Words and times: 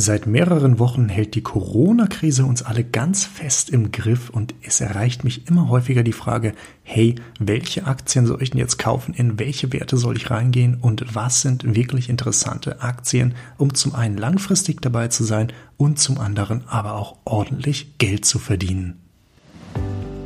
Seit 0.00 0.28
mehreren 0.28 0.78
Wochen 0.78 1.08
hält 1.08 1.34
die 1.34 1.42
Corona-Krise 1.42 2.44
uns 2.44 2.62
alle 2.62 2.84
ganz 2.84 3.24
fest 3.24 3.68
im 3.68 3.90
Griff 3.90 4.30
und 4.30 4.54
es 4.62 4.80
erreicht 4.80 5.24
mich 5.24 5.48
immer 5.48 5.68
häufiger 5.68 6.04
die 6.04 6.12
Frage, 6.12 6.52
hey, 6.84 7.16
welche 7.40 7.84
Aktien 7.84 8.24
soll 8.24 8.40
ich 8.40 8.50
denn 8.50 8.60
jetzt 8.60 8.78
kaufen, 8.78 9.12
in 9.12 9.40
welche 9.40 9.72
Werte 9.72 9.96
soll 9.96 10.16
ich 10.16 10.30
reingehen 10.30 10.76
und 10.80 11.16
was 11.16 11.42
sind 11.42 11.74
wirklich 11.74 12.08
interessante 12.08 12.80
Aktien, 12.80 13.34
um 13.56 13.74
zum 13.74 13.96
einen 13.96 14.16
langfristig 14.16 14.80
dabei 14.82 15.08
zu 15.08 15.24
sein 15.24 15.52
und 15.76 15.98
zum 15.98 16.18
anderen 16.18 16.62
aber 16.68 16.92
auch 16.92 17.16
ordentlich 17.24 17.98
Geld 17.98 18.24
zu 18.24 18.38
verdienen. 18.38 19.07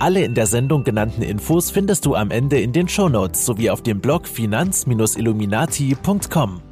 Alle 0.00 0.22
in 0.22 0.34
der 0.34 0.46
Sendung 0.46 0.84
genannten 0.84 1.22
Infos 1.22 1.72
findest 1.72 2.06
du 2.06 2.14
am 2.14 2.30
Ende 2.30 2.60
in 2.60 2.72
den 2.72 2.88
Shownotes 2.88 3.44
sowie 3.44 3.70
auf 3.70 3.82
dem 3.82 3.98
Blog 4.00 4.28
finanz-illuminati.com. 4.28 6.67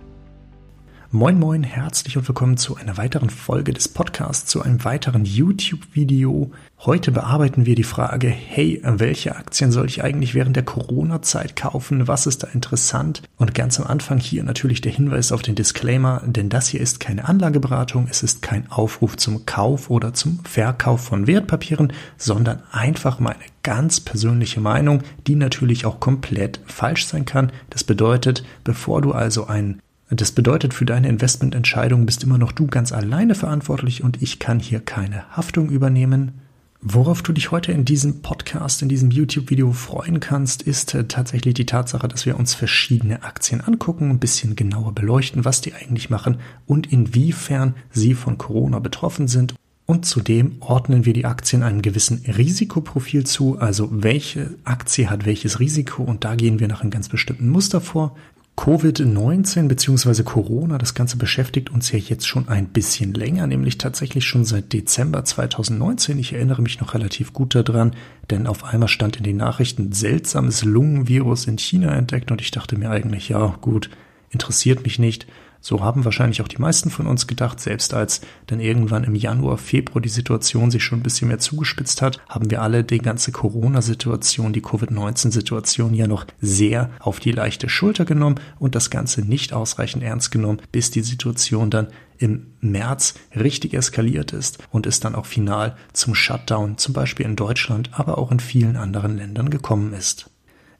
Moin 1.12 1.38
moin, 1.38 1.62
herzlich 1.62 2.16
und 2.16 2.26
willkommen 2.26 2.56
zu 2.56 2.74
einer 2.74 2.96
weiteren 2.96 3.30
Folge 3.30 3.72
des 3.72 3.86
Podcasts, 3.86 4.50
zu 4.50 4.62
einem 4.62 4.84
weiteren 4.84 5.24
YouTube-Video. 5.24 6.50
Heute 6.80 7.12
bearbeiten 7.12 7.64
wir 7.64 7.76
die 7.76 7.84
Frage, 7.84 8.26
hey, 8.26 8.82
welche 8.82 9.36
Aktien 9.36 9.70
soll 9.70 9.86
ich 9.86 10.02
eigentlich 10.02 10.34
während 10.34 10.56
der 10.56 10.64
Corona-Zeit 10.64 11.54
kaufen? 11.54 12.08
Was 12.08 12.26
ist 12.26 12.42
da 12.42 12.48
interessant? 12.48 13.22
Und 13.36 13.54
ganz 13.54 13.78
am 13.78 13.86
Anfang 13.86 14.18
hier 14.18 14.42
natürlich 14.42 14.80
der 14.80 14.90
Hinweis 14.90 15.30
auf 15.30 15.42
den 15.42 15.54
Disclaimer, 15.54 16.22
denn 16.26 16.48
das 16.48 16.66
hier 16.66 16.80
ist 16.80 16.98
keine 16.98 17.28
Anlageberatung, 17.28 18.08
es 18.10 18.24
ist 18.24 18.42
kein 18.42 18.68
Aufruf 18.72 19.16
zum 19.16 19.46
Kauf 19.46 19.90
oder 19.90 20.12
zum 20.12 20.40
Verkauf 20.42 21.04
von 21.04 21.28
Wertpapieren, 21.28 21.92
sondern 22.16 22.64
einfach 22.72 23.20
meine 23.20 23.44
ganz 23.62 24.00
persönliche 24.00 24.60
Meinung, 24.60 25.02
die 25.28 25.36
natürlich 25.36 25.86
auch 25.86 26.00
komplett 26.00 26.60
falsch 26.66 27.06
sein 27.06 27.26
kann. 27.26 27.52
Das 27.70 27.84
bedeutet, 27.84 28.44
bevor 28.64 29.02
du 29.02 29.12
also 29.12 29.46
einen 29.46 29.80
das 30.10 30.32
bedeutet, 30.32 30.72
für 30.72 30.84
deine 30.84 31.08
Investmententscheidung 31.08 32.06
bist 32.06 32.22
immer 32.22 32.38
noch 32.38 32.52
du 32.52 32.66
ganz 32.66 32.92
alleine 32.92 33.34
verantwortlich 33.34 34.04
und 34.04 34.22
ich 34.22 34.38
kann 34.38 34.60
hier 34.60 34.80
keine 34.80 35.24
Haftung 35.36 35.68
übernehmen. 35.68 36.32
Worauf 36.80 37.22
du 37.22 37.32
dich 37.32 37.50
heute 37.50 37.72
in 37.72 37.84
diesem 37.84 38.22
Podcast, 38.22 38.82
in 38.82 38.88
diesem 38.88 39.10
YouTube-Video 39.10 39.72
freuen 39.72 40.20
kannst, 40.20 40.62
ist 40.62 40.94
äh, 40.94 41.08
tatsächlich 41.08 41.54
die 41.54 41.66
Tatsache, 41.66 42.06
dass 42.06 42.26
wir 42.26 42.38
uns 42.38 42.54
verschiedene 42.54 43.24
Aktien 43.24 43.60
angucken, 43.60 44.10
ein 44.10 44.20
bisschen 44.20 44.54
genauer 44.54 44.92
beleuchten, 44.92 45.44
was 45.44 45.60
die 45.60 45.74
eigentlich 45.74 46.10
machen 46.10 46.36
und 46.66 46.92
inwiefern 46.92 47.74
sie 47.90 48.14
von 48.14 48.38
Corona 48.38 48.78
betroffen 48.78 49.26
sind. 49.26 49.54
Und 49.86 50.04
zudem 50.04 50.56
ordnen 50.60 51.04
wir 51.04 51.12
die 51.12 51.24
Aktien 51.24 51.62
einem 51.62 51.82
gewissen 51.82 52.24
Risikoprofil 52.26 53.24
zu, 53.24 53.58
also 53.58 53.88
welche 53.90 54.54
Aktie 54.64 55.10
hat 55.10 55.26
welches 55.26 55.58
Risiko 55.58 56.04
und 56.04 56.24
da 56.24 56.34
gehen 56.36 56.60
wir 56.60 56.68
nach 56.68 56.82
einem 56.82 56.90
ganz 56.90 57.08
bestimmten 57.08 57.48
Muster 57.48 57.80
vor. 57.80 58.16
Covid-19 58.56 59.68
bzw. 59.68 60.22
Corona, 60.22 60.78
das 60.78 60.94
Ganze 60.94 61.18
beschäftigt 61.18 61.70
uns 61.70 61.92
ja 61.92 61.98
jetzt 61.98 62.26
schon 62.26 62.48
ein 62.48 62.68
bisschen 62.68 63.12
länger, 63.12 63.46
nämlich 63.46 63.76
tatsächlich 63.76 64.24
schon 64.24 64.46
seit 64.46 64.72
Dezember 64.72 65.24
2019. 65.24 66.18
Ich 66.18 66.32
erinnere 66.32 66.62
mich 66.62 66.80
noch 66.80 66.94
relativ 66.94 67.34
gut 67.34 67.54
daran, 67.54 67.94
denn 68.30 68.46
auf 68.46 68.64
einmal 68.64 68.88
stand 68.88 69.18
in 69.18 69.24
den 69.24 69.36
Nachrichten 69.36 69.92
seltsames 69.92 70.64
Lungenvirus 70.64 71.46
in 71.46 71.58
China 71.58 71.94
entdeckt 71.94 72.30
und 72.30 72.40
ich 72.40 72.50
dachte 72.50 72.78
mir 72.78 72.90
eigentlich, 72.90 73.28
ja 73.28 73.56
gut, 73.60 73.90
interessiert 74.30 74.84
mich 74.84 74.98
nicht. 74.98 75.26
So 75.60 75.82
haben 75.82 76.04
wahrscheinlich 76.04 76.42
auch 76.42 76.48
die 76.48 76.60
meisten 76.60 76.90
von 76.90 77.06
uns 77.06 77.26
gedacht, 77.26 77.60
selbst 77.60 77.94
als 77.94 78.20
dann 78.46 78.60
irgendwann 78.60 79.04
im 79.04 79.14
Januar, 79.14 79.58
Februar 79.58 80.00
die 80.00 80.08
Situation 80.08 80.70
sich 80.70 80.84
schon 80.84 81.00
ein 81.00 81.02
bisschen 81.02 81.28
mehr 81.28 81.38
zugespitzt 81.38 82.02
hat, 82.02 82.20
haben 82.28 82.50
wir 82.50 82.62
alle 82.62 82.84
die 82.84 82.98
ganze 82.98 83.32
Corona-Situation, 83.32 84.52
die 84.52 84.62
Covid-19-Situation 84.62 85.94
ja 85.94 86.06
noch 86.06 86.26
sehr 86.40 86.90
auf 87.00 87.20
die 87.20 87.32
leichte 87.32 87.68
Schulter 87.68 88.04
genommen 88.04 88.40
und 88.58 88.74
das 88.74 88.90
Ganze 88.90 89.22
nicht 89.22 89.52
ausreichend 89.52 90.02
ernst 90.02 90.30
genommen, 90.30 90.62
bis 90.72 90.90
die 90.90 91.02
Situation 91.02 91.70
dann 91.70 91.88
im 92.18 92.54
März 92.60 93.14
richtig 93.34 93.74
eskaliert 93.74 94.32
ist 94.32 94.58
und 94.70 94.86
es 94.86 95.00
dann 95.00 95.14
auch 95.14 95.26
final 95.26 95.76
zum 95.92 96.14
Shutdown, 96.14 96.78
zum 96.78 96.94
Beispiel 96.94 97.26
in 97.26 97.36
Deutschland, 97.36 97.90
aber 97.92 98.18
auch 98.18 98.32
in 98.32 98.40
vielen 98.40 98.76
anderen 98.76 99.16
Ländern 99.16 99.50
gekommen 99.50 99.92
ist. 99.92 100.30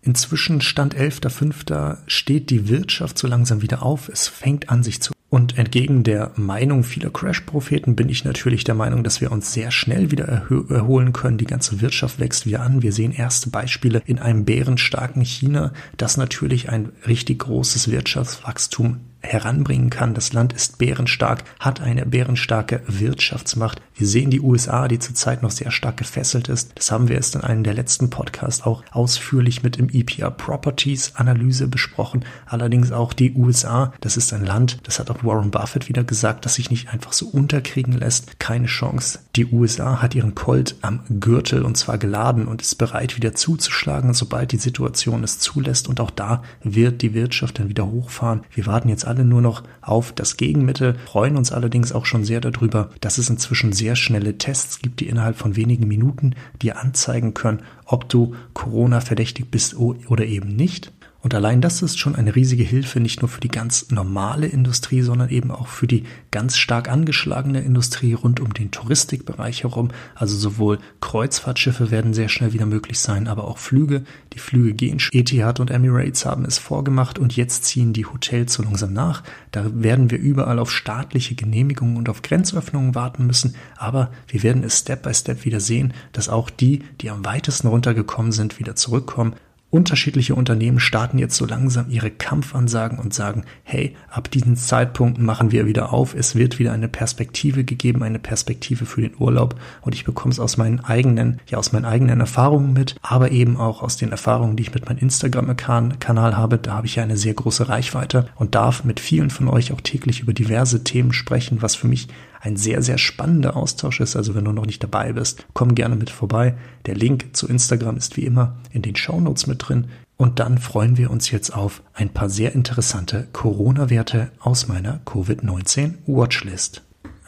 Inzwischen 0.06 0.60
Stand 0.60 0.96
11.05. 0.96 1.96
steht 2.06 2.50
die 2.50 2.68
Wirtschaft 2.68 3.18
so 3.18 3.26
langsam 3.26 3.60
wieder 3.60 3.82
auf. 3.82 4.08
Es 4.08 4.28
fängt 4.28 4.68
an, 4.70 4.84
sich 4.84 5.02
zu. 5.02 5.12
Und 5.30 5.58
entgegen 5.58 6.04
der 6.04 6.30
Meinung 6.36 6.84
vieler 6.84 7.10
Crash-Propheten 7.10 7.96
bin 7.96 8.08
ich 8.08 8.24
natürlich 8.24 8.62
der 8.62 8.76
Meinung, 8.76 9.02
dass 9.02 9.20
wir 9.20 9.32
uns 9.32 9.52
sehr 9.52 9.72
schnell 9.72 10.12
wieder 10.12 10.26
erholen 10.26 11.12
können. 11.12 11.38
Die 11.38 11.44
ganze 11.44 11.80
Wirtschaft 11.80 12.20
wächst 12.20 12.46
wieder 12.46 12.60
an. 12.60 12.82
Wir 12.82 12.92
sehen 12.92 13.10
erste 13.10 13.50
Beispiele 13.50 14.00
in 14.06 14.20
einem 14.20 14.44
bärenstarken 14.44 15.22
China, 15.22 15.72
das 15.96 16.16
natürlich 16.16 16.68
ein 16.68 16.92
richtig 17.08 17.40
großes 17.40 17.90
Wirtschaftswachstum 17.90 19.00
heranbringen 19.26 19.90
kann. 19.90 20.14
Das 20.14 20.32
Land 20.32 20.52
ist 20.52 20.78
bärenstark, 20.78 21.44
hat 21.60 21.80
eine 21.80 22.06
bärenstarke 22.06 22.82
Wirtschaftsmacht. 22.86 23.80
Wir 23.94 24.06
sehen 24.06 24.30
die 24.30 24.40
USA, 24.40 24.88
die 24.88 24.98
zurzeit 24.98 25.42
noch 25.42 25.50
sehr 25.50 25.70
stark 25.70 25.96
gefesselt 25.96 26.48
ist. 26.48 26.72
Das 26.74 26.90
haben 26.90 27.08
wir 27.08 27.16
erst 27.16 27.34
in 27.34 27.40
einem 27.42 27.64
der 27.64 27.74
letzten 27.74 28.10
Podcasts 28.10 28.62
auch 28.62 28.82
ausführlich 28.90 29.62
mit 29.62 29.76
im 29.76 29.88
EPR 29.88 30.30
Properties 30.30 31.12
Analyse 31.16 31.68
besprochen. 31.68 32.24
Allerdings 32.46 32.92
auch 32.92 33.12
die 33.12 33.32
USA, 33.34 33.92
das 34.00 34.16
ist 34.16 34.32
ein 34.32 34.44
Land, 34.44 34.78
das 34.84 34.98
hat 34.98 35.10
auch 35.10 35.24
Warren 35.24 35.50
Buffett 35.50 35.88
wieder 35.88 36.04
gesagt, 36.04 36.44
das 36.44 36.54
sich 36.54 36.70
nicht 36.70 36.88
einfach 36.90 37.12
so 37.12 37.26
unterkriegen 37.26 37.92
lässt. 37.92 38.38
Keine 38.38 38.66
Chance. 38.66 39.18
Die 39.36 39.46
USA 39.52 40.00
hat 40.00 40.14
ihren 40.14 40.34
Colt 40.34 40.76
am 40.80 41.00
Gürtel 41.20 41.62
und 41.62 41.76
zwar 41.76 41.98
geladen 41.98 42.48
und 42.48 42.62
ist 42.62 42.76
bereit 42.76 43.16
wieder 43.16 43.34
zuzuschlagen, 43.34 44.14
sobald 44.14 44.50
die 44.52 44.56
Situation 44.56 45.22
es 45.24 45.38
zulässt. 45.38 45.88
Und 45.88 46.00
auch 46.00 46.10
da 46.10 46.42
wird 46.62 47.02
die 47.02 47.12
Wirtschaft 47.12 47.58
dann 47.58 47.68
wieder 47.68 47.86
hochfahren. 47.86 48.40
Wir 48.50 48.64
warten 48.64 48.88
jetzt 48.88 49.06
alle 49.06 49.26
nur 49.26 49.42
noch 49.42 49.62
auf 49.82 50.12
das 50.12 50.38
Gegenmittel, 50.38 50.96
freuen 51.04 51.36
uns 51.36 51.52
allerdings 51.52 51.92
auch 51.92 52.06
schon 52.06 52.24
sehr 52.24 52.40
darüber, 52.40 52.88
dass 53.02 53.18
es 53.18 53.28
inzwischen 53.28 53.74
sehr 53.74 53.94
schnelle 53.94 54.38
Tests 54.38 54.78
gibt, 54.78 55.00
die 55.00 55.08
innerhalb 55.08 55.36
von 55.36 55.54
wenigen 55.54 55.86
Minuten 55.86 56.34
dir 56.62 56.78
anzeigen 56.80 57.34
können, 57.34 57.60
ob 57.84 58.08
du 58.08 58.34
Corona 58.54 59.00
verdächtig 59.00 59.50
bist 59.50 59.76
oder 59.76 60.24
eben 60.24 60.56
nicht. 60.56 60.92
Und 61.26 61.34
allein 61.34 61.60
das 61.60 61.82
ist 61.82 61.98
schon 61.98 62.14
eine 62.14 62.36
riesige 62.36 62.62
Hilfe, 62.62 63.00
nicht 63.00 63.20
nur 63.20 63.28
für 63.28 63.40
die 63.40 63.48
ganz 63.48 63.90
normale 63.90 64.46
Industrie, 64.46 65.02
sondern 65.02 65.28
eben 65.28 65.50
auch 65.50 65.66
für 65.66 65.88
die 65.88 66.04
ganz 66.30 66.56
stark 66.56 66.88
angeschlagene 66.88 67.62
Industrie 67.62 68.12
rund 68.12 68.38
um 68.38 68.54
den 68.54 68.70
Touristikbereich 68.70 69.64
herum. 69.64 69.88
Also 70.14 70.36
sowohl 70.36 70.78
Kreuzfahrtschiffe 71.00 71.90
werden 71.90 72.14
sehr 72.14 72.28
schnell 72.28 72.52
wieder 72.52 72.66
möglich 72.66 73.00
sein, 73.00 73.26
aber 73.26 73.48
auch 73.48 73.58
Flüge. 73.58 74.04
Die 74.34 74.38
Flüge 74.38 74.72
gehen. 74.74 75.00
Etihad 75.10 75.58
und 75.58 75.72
Emirates 75.72 76.24
haben 76.24 76.44
es 76.44 76.58
vorgemacht 76.58 77.18
und 77.18 77.34
jetzt 77.34 77.64
ziehen 77.64 77.92
die 77.92 78.06
Hotels 78.06 78.52
so 78.52 78.62
langsam 78.62 78.92
nach. 78.92 79.24
Da 79.50 79.64
werden 79.74 80.12
wir 80.12 80.20
überall 80.20 80.60
auf 80.60 80.70
staatliche 80.70 81.34
Genehmigungen 81.34 81.96
und 81.96 82.08
auf 82.08 82.22
Grenzöffnungen 82.22 82.94
warten 82.94 83.26
müssen. 83.26 83.56
Aber 83.76 84.12
wir 84.28 84.44
werden 84.44 84.62
es 84.62 84.78
Step 84.78 85.02
by 85.02 85.12
Step 85.12 85.44
wieder 85.44 85.58
sehen, 85.58 85.92
dass 86.12 86.28
auch 86.28 86.50
die, 86.50 86.84
die 87.00 87.10
am 87.10 87.24
weitesten 87.24 87.66
runtergekommen 87.66 88.30
sind, 88.30 88.60
wieder 88.60 88.76
zurückkommen 88.76 89.34
Unterschiedliche 89.76 90.34
Unternehmen 90.34 90.80
starten 90.80 91.18
jetzt 91.18 91.36
so 91.36 91.44
langsam 91.44 91.90
ihre 91.90 92.10
Kampfansagen 92.10 92.98
und 92.98 93.12
sagen, 93.12 93.44
hey, 93.62 93.94
ab 94.08 94.30
diesen 94.30 94.56
Zeitpunkten 94.56 95.22
machen 95.22 95.52
wir 95.52 95.66
wieder 95.66 95.92
auf, 95.92 96.14
es 96.14 96.34
wird 96.34 96.58
wieder 96.58 96.72
eine 96.72 96.88
Perspektive 96.88 97.62
gegeben, 97.62 98.02
eine 98.02 98.18
Perspektive 98.18 98.86
für 98.86 99.02
den 99.02 99.12
Urlaub. 99.18 99.54
Und 99.82 99.94
ich 99.94 100.06
bekomme 100.06 100.32
es 100.32 100.40
aus 100.40 100.56
meinen 100.56 100.80
eigenen, 100.80 101.42
ja 101.46 101.58
aus 101.58 101.72
meinen 101.72 101.84
eigenen 101.84 102.20
Erfahrungen 102.20 102.72
mit, 102.72 102.96
aber 103.02 103.32
eben 103.32 103.58
auch 103.58 103.82
aus 103.82 103.98
den 103.98 104.12
Erfahrungen, 104.12 104.56
die 104.56 104.62
ich 104.62 104.72
mit 104.72 104.86
meinem 104.86 104.96
Instagram-Kanal 104.96 106.38
habe, 106.38 106.56
da 106.56 106.72
habe 106.72 106.86
ich 106.86 106.96
ja 106.96 107.02
eine 107.02 107.18
sehr 107.18 107.34
große 107.34 107.68
Reichweite 107.68 108.30
und 108.36 108.54
darf 108.54 108.82
mit 108.84 108.98
vielen 108.98 109.28
von 109.28 109.46
euch 109.46 109.74
auch 109.74 109.82
täglich 109.82 110.20
über 110.20 110.32
diverse 110.32 110.84
Themen 110.84 111.12
sprechen, 111.12 111.60
was 111.60 111.74
für 111.74 111.86
mich 111.86 112.08
ein 112.40 112.56
sehr, 112.56 112.82
sehr 112.82 112.98
spannender 112.98 113.56
Austausch 113.56 114.00
ist. 114.00 114.16
Also 114.16 114.34
wenn 114.34 114.44
du 114.44 114.52
noch 114.52 114.66
nicht 114.66 114.82
dabei 114.82 115.12
bist, 115.12 115.46
komm 115.52 115.74
gerne 115.74 115.96
mit 115.96 116.10
vorbei. 116.10 116.54
Der 116.86 116.94
Link 116.94 117.36
zu 117.36 117.48
Instagram 117.48 117.96
ist 117.96 118.16
wie 118.16 118.24
immer 118.24 118.56
in 118.70 118.82
den 118.82 118.96
Show 118.96 119.20
Notes 119.20 119.46
mit 119.46 119.68
drin. 119.68 119.88
Und 120.16 120.38
dann 120.38 120.58
freuen 120.58 120.96
wir 120.96 121.10
uns 121.10 121.30
jetzt 121.30 121.50
auf 121.54 121.82
ein 121.92 122.08
paar 122.08 122.30
sehr 122.30 122.54
interessante 122.54 123.28
Corona-Werte 123.32 124.30
aus 124.40 124.66
meiner 124.66 125.00
Covid-19 125.04 125.94
Watchlist. 126.06 126.82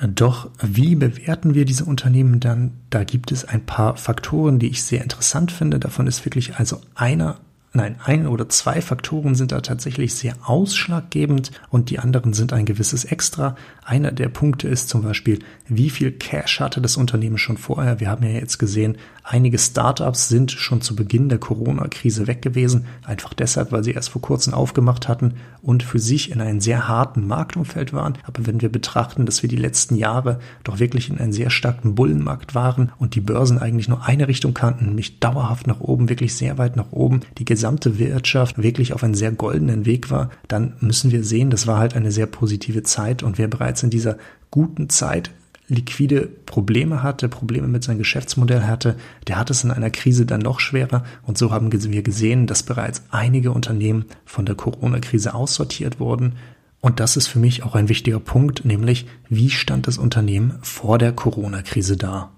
Doch 0.07 0.51
wie 0.63 0.95
bewerten 0.95 1.55
wir 1.55 1.65
diese 1.65 1.85
Unternehmen 1.85 2.41
dann? 2.41 2.73
Da 2.89 3.03
gibt 3.03 3.33
es 3.33 3.45
ein 3.45 3.67
paar 3.67 3.97
Faktoren, 3.97 4.59
die 4.59 4.69
ich 4.69 4.85
sehr 4.85 5.03
interessant 5.03 5.51
finde. 5.51 5.81
Davon 5.81 6.07
ist 6.07 6.25
wirklich 6.25 6.57
also 6.57 6.81
einer 6.95 7.41
nein, 7.73 7.97
ein 8.05 8.27
oder 8.27 8.49
zwei 8.49 8.81
Faktoren 8.81 9.35
sind 9.35 9.53
da 9.53 9.61
tatsächlich 9.61 10.15
sehr 10.15 10.35
ausschlaggebend 10.45 11.51
und 11.71 11.91
die 11.91 11.99
anderen 11.99 12.33
sind 12.33 12.53
ein 12.53 12.65
gewisses 12.65 13.05
Extra. 13.05 13.57
Einer 13.88 14.12
der 14.12 14.29
Punkte 14.29 14.69
ist 14.69 14.90
zum 14.90 15.00
Beispiel, 15.00 15.38
wie 15.67 15.88
viel 15.88 16.12
Cash 16.12 16.61
hatte 16.61 16.82
das 16.82 16.99
Unternehmen 16.99 17.38
schon 17.38 17.56
vorher? 17.56 18.00
Wir 18.00 18.11
haben 18.11 18.23
ja 18.23 18.32
jetzt 18.32 18.58
gesehen, 18.58 18.99
einige 19.25 19.56
Startups 19.56 20.29
sind 20.29 20.52
schon 20.52 20.82
zu 20.82 20.94
Beginn 20.94 21.31
der 21.31 21.38
Corona-Krise 21.38 22.26
weg 22.26 22.43
gewesen, 22.43 22.85
einfach 23.02 23.32
deshalb, 23.32 23.73
weil 23.73 23.82
sie 23.82 23.93
erst 23.93 24.11
vor 24.11 24.20
kurzem 24.20 24.52
aufgemacht 24.52 25.08
hatten 25.08 25.37
und 25.62 25.82
für 25.82 25.99
sich 25.99 26.31
in 26.31 26.43
einem 26.43 26.61
sehr 26.61 26.87
harten 26.87 27.26
Marktumfeld 27.26 27.94
waren. 27.94 28.19
Aber 28.25 28.46
wenn 28.46 28.61
wir 28.61 28.70
betrachten, 28.70 29.25
dass 29.25 29.40
wir 29.43 29.49
die 29.49 29.56
letzten 29.56 29.96
Jahre 29.96 30.38
doch 30.64 30.81
wirklich 30.81 31.08
in 31.08 31.19
einem 31.19 31.32
sehr 31.32 31.49
starken 31.49 31.94
Bullenmarkt 31.94 32.55
waren 32.55 32.93
und 32.99 33.14
die 33.14 33.23
Börsen 33.23 33.58
eigentlich 33.58 33.88
nur 33.88 34.05
eine 34.05 34.29
Richtung 34.29 34.52
kannten, 34.52 34.85
nämlich 34.85 35.19
dauerhaft 35.19 35.67
nach 35.67 35.81
oben, 35.81 36.11
wirklich 36.11 36.35
sehr 36.35 36.58
weit 36.58 36.76
nach 36.76 36.93
oben, 36.93 37.20
die 37.38 37.46
gesamte 37.46 37.99
Wirtschaft 37.99 38.62
wirklich 38.62 38.93
auf 38.93 39.02
einen 39.02 39.14
sehr 39.14 39.32
goldenen 39.32 39.87
Weg 39.87 40.11
war, 40.11 40.29
dann 40.46 40.75
müssen 40.81 41.11
wir 41.11 41.25
sehen, 41.25 41.49
das 41.49 41.67
war 41.67 41.79
halt 41.79 41.96
eine 41.96 42.12
sehr 42.12 42.26
positive 42.26 42.82
Zeit 42.82 43.23
und 43.23 43.38
wer 43.38 43.49
bereits 43.49 43.78
in 43.83 43.91
dieser 43.91 44.19
guten 44.51 44.89
Zeit 44.89 45.31
liquide 45.69 46.29
Probleme 46.47 47.03
hatte, 47.03 47.29
Probleme 47.29 47.69
mit 47.69 47.85
seinem 47.85 47.99
Geschäftsmodell 47.99 48.63
hatte, 48.63 48.97
der 49.27 49.39
hat 49.39 49.51
es 49.51 49.65
in 49.65 49.71
einer 49.71 49.91
Krise 49.91 50.25
dann 50.25 50.41
noch 50.41 50.61
schwerer. 50.61 51.05
Und 51.23 51.37
so 51.37 51.53
haben 51.53 51.71
wir 51.71 52.03
gesehen, 52.03 52.47
dass 52.47 52.63
bereits 52.63 53.03
einige 53.11 53.53
Unternehmen 53.53 54.07
von 54.25 54.47
der 54.47 54.55
Corona-Krise 54.55 55.35
aussortiert 55.35 56.01
wurden. 56.01 56.37
Und 56.81 57.01
das 57.01 57.17
ist 57.17 57.27
für 57.27 57.39
mich 57.39 57.65
auch 57.65 57.75
ein 57.75 57.89
wichtiger 57.89 58.21
Punkt, 58.21 58.65
nämlich 58.65 59.07
wie 59.29 59.51
stand 59.51 59.87
das 59.87 59.99
Unternehmen 59.99 60.59
vor 60.63 60.97
der 60.97 61.13
Corona-Krise 61.13 61.97
da? 61.97 62.31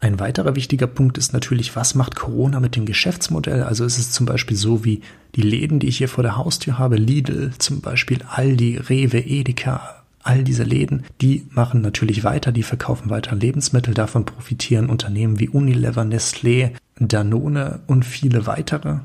Ein 0.00 0.18
weiterer 0.18 0.56
wichtiger 0.56 0.88
Punkt 0.88 1.16
ist 1.16 1.32
natürlich, 1.32 1.76
was 1.76 1.94
macht 1.94 2.16
Corona 2.16 2.58
mit 2.58 2.74
dem 2.74 2.86
Geschäftsmodell? 2.86 3.62
Also 3.62 3.84
ist 3.84 3.98
es 3.98 4.10
zum 4.10 4.26
Beispiel 4.26 4.56
so 4.56 4.84
wie 4.84 5.00
die 5.36 5.42
Läden, 5.42 5.78
die 5.78 5.86
ich 5.86 5.98
hier 5.98 6.08
vor 6.08 6.24
der 6.24 6.36
Haustür 6.36 6.76
habe, 6.76 6.96
Lidl, 6.96 7.52
zum 7.58 7.80
Beispiel 7.80 8.18
Aldi, 8.28 8.78
Rewe, 8.78 9.20
Edeka, 9.20 10.01
all 10.22 10.44
diese 10.44 10.64
Läden, 10.64 11.04
die 11.20 11.46
machen 11.50 11.80
natürlich 11.80 12.24
weiter, 12.24 12.52
die 12.52 12.62
verkaufen 12.62 13.10
weiter 13.10 13.34
Lebensmittel, 13.34 13.94
davon 13.94 14.24
profitieren 14.24 14.90
Unternehmen 14.90 15.40
wie 15.40 15.48
Unilever, 15.48 16.02
Nestlé, 16.02 16.72
Danone 16.98 17.80
und 17.86 18.04
viele 18.04 18.46
weitere. 18.46 18.98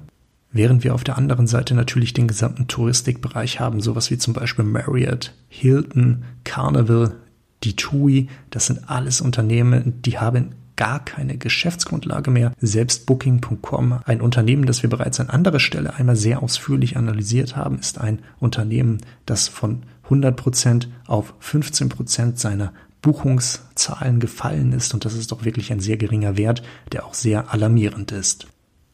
Während 0.52 0.84
wir 0.84 0.96
auf 0.96 1.04
der 1.04 1.18
anderen 1.18 1.48
Seite 1.48 1.76
natürlich 1.76 2.14
den 2.14 2.28
gesamten 2.28 2.68
Touristikbereich 2.68 3.60
haben, 3.60 3.82
sowas 3.82 4.10
wie 4.12 4.18
zum 4.18 4.34
Beispiel 4.34 4.66
Marriott, 4.66 5.34
Hilton, 5.50 6.24
Carnival, 6.44 7.16
die 7.64 7.76
TUI, 7.76 8.30
das 8.50 8.68
sind 8.68 8.90
alles 8.90 9.22
Unternehmen, 9.22 10.02
die 10.04 10.20
haben 10.20 10.56
gar 10.78 11.04
keine 11.04 11.38
Geschäftsgrundlage 11.38 12.32
mehr. 12.32 12.54
Selbst 12.62 13.08
Booking.com, 13.08 14.00
ein 14.06 14.22
Unternehmen, 14.22 14.66
das 14.66 14.84
wir 14.84 14.90
bereits 14.90 15.20
an 15.20 15.30
anderer 15.30 15.60
Stelle 15.60 15.96
einmal 15.96 16.16
sehr 16.16 16.42
ausführlich 16.42 16.96
analysiert 16.96 17.56
haben, 17.58 17.80
ist 17.80 18.00
ein 18.00 18.20
Unternehmen, 18.40 19.00
das 19.26 19.48
von 19.48 19.84
100% 20.10 20.88
auf 21.06 21.34
15% 21.42 22.38
seiner 22.38 22.74
Buchungszahlen 23.02 24.20
gefallen 24.20 24.74
ist 24.74 24.94
und 24.94 25.06
das 25.06 25.14
ist 25.14 25.32
doch 25.32 25.46
wirklich 25.46 25.72
ein 25.72 25.80
sehr 25.80 25.98
geringer 25.98 26.38
Wert, 26.38 26.64
der 26.92 27.06
auch 27.06 27.14
sehr 27.14 27.54
alarmierend 27.54 28.12
ist. 28.12 28.48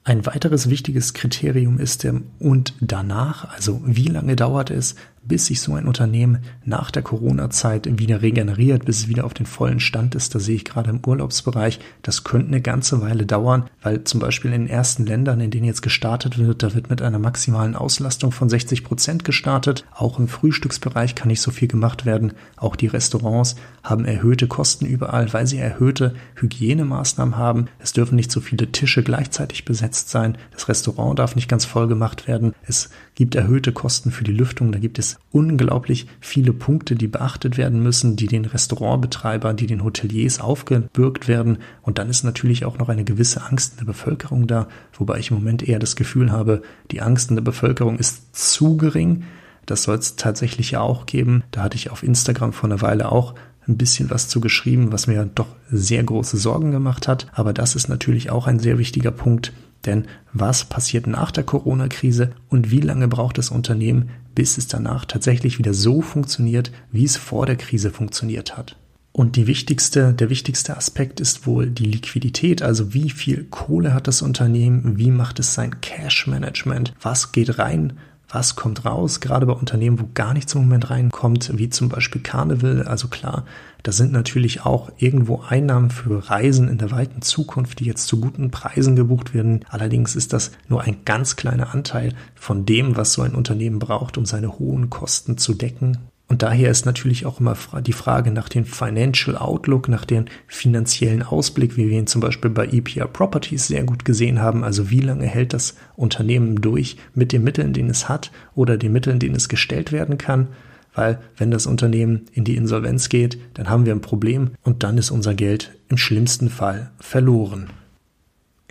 Ein 0.06 0.26
weiteres 0.26 0.70
wichtiges 0.70 1.14
Kriterium 1.14 1.80
ist 1.80 2.04
der 2.04 2.16
und 2.40 2.74
danach, 2.82 3.50
also 3.54 3.82
wie 3.86 4.08
lange 4.08 4.36
dauert 4.36 4.70
es, 4.70 4.96
bis 5.26 5.46
sich 5.46 5.62
so 5.62 5.76
ein 5.76 5.88
Unternehmen 5.88 6.40
nach 6.66 6.92
der 6.92 7.02
Corona-Zeit 7.02 8.00
wieder 8.00 8.22
regeneriert, 8.22 8.86
bis 8.86 9.00
es 9.00 9.08
wieder 9.08 9.26
auf 9.26 9.34
den 9.34 9.46
vollen 9.46 9.80
Stand 9.80 10.16
ist. 10.16 10.36
Da 10.36 10.40
sehe 10.40 10.56
ich 10.56 10.66
gerade 10.66 10.90
im 10.90 11.02
Urlaubsbereich, 11.06 11.80
das 12.02 12.24
könnte 12.24 12.48
eine 12.48 12.62
ganze 12.62 13.02
Weile 13.02 13.26
dauern, 13.26 13.70
weil 13.82 14.04
zum 14.04 14.20
Beispiel 14.20 14.54
in 14.54 14.64
den 14.64 14.70
ersten 14.70 15.06
Ländern, 15.06 15.42
in 15.42 15.52
denen 15.52 15.66
jetzt 15.66 15.82
gestartet 15.82 16.38
wird, 16.38 16.64
da 16.64 16.74
wird 16.74 16.90
mit 16.90 17.02
einer 17.02 17.20
maximalen 17.20 17.76
Auslastung 17.76 18.32
von 18.32 18.50
60 18.50 18.84
Prozent 18.84 19.24
gestartet. 19.24 19.86
Auch 19.94 20.20
im 20.20 20.28
Frühstücksbereich 20.28 21.16
kann 21.16 21.30
nicht 21.30 21.42
so 21.42 21.52
viel 21.52 21.68
gemacht 21.68 22.06
werden. 22.06 22.34
Auch 22.58 22.76
die 22.76 22.88
Restaurants 22.88 23.56
haben 23.84 24.06
erhöhte 24.06 24.48
Kosten 24.48 24.86
überall, 24.86 25.32
weil 25.34 25.48
sie 25.48 25.58
erhöhte 25.58 26.16
Hygienemaßnahmen 26.36 27.38
haben. 27.38 27.68
Es 27.80 27.94
dürfen 27.94 28.16
nicht 28.16 28.32
so 28.32 28.42
viele 28.42 28.72
Tische 28.72 29.04
gleichzeitig 29.04 29.66
besetzt 29.66 30.10
sein. 30.10 30.38
Das 30.52 30.68
Restaurant 30.70 31.20
darf 31.20 31.36
nicht 31.36 31.50
ganz 31.50 31.66
voll 31.66 31.88
gemacht 31.88 32.28
werden. 32.28 32.54
Es 32.66 32.90
gibt 33.16 33.36
erhöhte 33.36 33.72
Kosten 33.72 34.12
für 34.12 34.24
die 34.24 34.32
Lüftung. 34.32 34.72
Da 34.72 34.80
gibt 34.80 35.00
es 35.00 35.18
unglaublich 35.32 36.08
viele 36.20 36.54
Punkte, 36.54 36.96
die 36.96 37.08
beachtet 37.08 37.58
werden 37.58 37.82
müssen, 37.82 38.16
die 38.16 38.28
den 38.28 38.46
Restaurantbetreibern, 38.46 39.56
die 39.56 39.68
den 39.68 39.84
Hoteliers 39.84 40.40
aufgebürgt 40.40 41.28
werden. 41.28 41.60
Und 41.82 41.98
dann 41.98 42.10
ist 42.10 42.24
natürlich 42.24 42.66
auch 42.66 42.78
noch 42.78 42.90
eine 42.90 43.04
gewisse 43.04 43.44
Angst 43.44 43.74
in 43.74 43.78
der 43.80 43.86
Bevölkerung 43.86 44.48
da, 44.48 44.68
wobei 44.94 45.20
ich 45.20 45.32
im 45.32 45.38
Moment 45.38 45.68
eher 45.68 45.80
das 45.80 45.96
Gefühl 45.96 46.32
habe, 46.32 46.62
die 46.92 47.02
Angst 47.02 47.30
in 47.30 47.36
der 47.36 47.44
Bevölkerung 47.44 47.98
ist 47.98 48.36
zu 48.36 48.78
gering. 48.78 49.24
Das 49.66 49.84
soll 49.84 49.98
es 49.98 50.16
tatsächlich 50.16 50.72
ja 50.72 50.82
auch 50.82 51.06
geben. 51.06 51.44
Da 51.52 51.62
hatte 51.64 51.78
ich 51.78 51.90
auf 51.90 52.04
Instagram 52.04 52.54
vor 52.54 52.70
einer 52.70 52.82
Weile 52.82 53.12
auch 53.12 53.36
ein 53.68 53.78
bisschen 53.78 54.10
was 54.10 54.28
zu 54.28 54.42
geschrieben, 54.42 54.92
was 54.92 55.08
mir 55.08 55.26
doch 55.34 55.48
sehr 55.72 56.04
große 56.04 56.38
Sorgen 56.38 56.72
gemacht 56.72 57.08
hat. 57.08 57.28
Aber 57.32 57.54
das 57.54 57.76
ist 57.76 57.88
natürlich 57.88 58.30
auch 58.30 58.48
ein 58.48 58.60
sehr 58.60 58.78
wichtiger 58.78 59.12
Punkt, 59.12 59.54
denn 59.86 60.06
was 60.32 60.66
passiert 60.66 61.08
nach 61.08 61.32
der 61.32 61.44
Corona-Krise 61.44 62.32
und 62.50 62.72
wie 62.72 62.82
lange 62.82 63.08
braucht 63.08 63.38
das 63.38 63.50
Unternehmen, 63.50 64.10
bis 64.36 64.58
es 64.58 64.68
danach 64.68 65.06
tatsächlich 65.06 65.60
wieder 65.60 65.74
so 65.74 66.02
funktioniert, 66.02 66.72
wie 66.92 67.06
es 67.06 67.18
vor 67.18 67.46
der 67.46 67.56
Krise 67.56 67.92
funktioniert 67.92 68.58
hat? 68.58 68.78
Und 69.12 69.36
die 69.36 69.46
wichtigste, 69.46 70.12
der 70.12 70.32
wichtigste 70.32 70.76
Aspekt 70.76 71.20
ist 71.20 71.46
wohl 71.46 71.70
die 71.70 71.86
Liquidität, 71.86 72.64
also 72.64 72.96
wie 72.96 73.12
viel 73.12 73.44
Kohle 73.44 73.94
hat 73.94 74.08
das 74.08 74.24
Unternehmen, 74.24 74.98
wie 74.98 75.12
macht 75.12 75.40
es 75.40 75.54
sein 75.54 75.82
Cash 75.82 76.26
Management, 76.26 76.96
was 77.00 77.32
geht 77.32 77.60
rein, 77.60 77.94
was 78.28 78.56
kommt 78.56 78.86
raus, 78.86 79.20
gerade 79.20 79.46
bei 79.46 79.54
Unternehmen, 79.54 80.00
wo 80.00 80.10
gar 80.16 80.34
nichts 80.34 80.56
im 80.56 80.62
Moment 80.62 80.90
reinkommt, 80.90 81.52
wie 81.56 81.70
zum 81.70 81.90
Beispiel 81.90 82.22
Carnival. 82.22 82.84
Also 82.88 83.08
klar, 83.08 83.46
da 83.84 83.92
sind 83.92 84.14
natürlich 84.14 84.66
auch 84.66 84.92
irgendwo 84.98 85.42
Einnahmen 85.42 85.92
für 85.92 86.30
Reisen 86.30 86.70
in 86.70 86.78
der 86.78 86.92
weiten 86.92 87.22
Zukunft, 87.22 87.80
die 87.80 87.86
jetzt 87.86 88.08
zu 88.08 88.22
guten 88.22 88.50
Preisen 88.50 88.96
gebucht 88.96 89.34
werden. 89.34 89.66
Allerdings 89.70 90.16
ist 90.16 90.32
das 90.32 90.52
nur 90.70 90.82
ein 90.82 91.04
ganz 91.04 91.36
kleiner 91.36 91.74
Anteil 91.74 92.14
von 92.34 92.66
dem, 92.66 92.96
was 92.96 93.12
so 93.12 93.22
ein 93.24 93.36
Unternehmen 93.36 93.80
braucht, 93.80 94.18
um 94.18 94.26
seine 94.26 94.58
hohen 94.58 94.90
Kosten 94.90 95.38
zu 95.38 95.54
decken. 95.54 95.98
Und 96.30 96.42
daher 96.42 96.72
ist 96.72 96.86
natürlich 96.86 97.26
auch 97.26 97.42
immer 97.42 97.58
die 97.86 97.94
Frage 97.94 98.32
nach 98.32 98.48
dem 98.48 98.66
Financial 98.66 99.38
Outlook, 99.38 99.90
nach 99.90 100.06
dem 100.06 100.26
finanziellen 100.48 101.22
Ausblick, 101.22 101.76
wie 101.76 101.90
wir 101.90 102.00
ihn 102.00 102.08
zum 102.08 102.22
Beispiel 102.22 102.50
bei 102.50 102.66
EPR 102.68 103.08
Properties 103.08 103.68
sehr 103.68 103.84
gut 103.84 104.06
gesehen 104.06 104.40
haben. 104.40 104.64
Also 104.64 104.90
wie 104.90 105.02
lange 105.02 105.28
hält 105.28 105.54
das 105.54 105.76
Unternehmen 105.98 106.62
durch 106.62 106.96
mit 107.14 107.34
den 107.34 107.44
Mitteln, 107.44 107.74
den 107.74 107.90
es 107.90 108.08
hat 108.08 108.32
oder 108.56 108.78
den 108.78 108.94
Mitteln, 108.94 109.20
denen 109.20 109.36
es 109.36 109.50
gestellt 109.50 109.92
werden 109.92 110.18
kann. 110.18 110.48
Weil 110.94 111.20
wenn 111.38 111.52
das 111.52 111.66
Unternehmen 111.66 112.26
in 112.34 112.44
die 112.44 112.56
Insolvenz 112.56 113.10
geht, 113.10 113.38
dann 113.56 113.70
haben 113.70 113.86
wir 113.86 113.94
ein 113.94 114.02
Problem 114.02 114.52
und 114.64 114.84
dann 114.84 114.98
ist 114.98 115.12
unser 115.12 115.34
Geld 115.34 115.72
im 115.90 115.98
schlimmsten 115.98 116.50
Fall 116.50 116.92
verloren. 117.00 117.70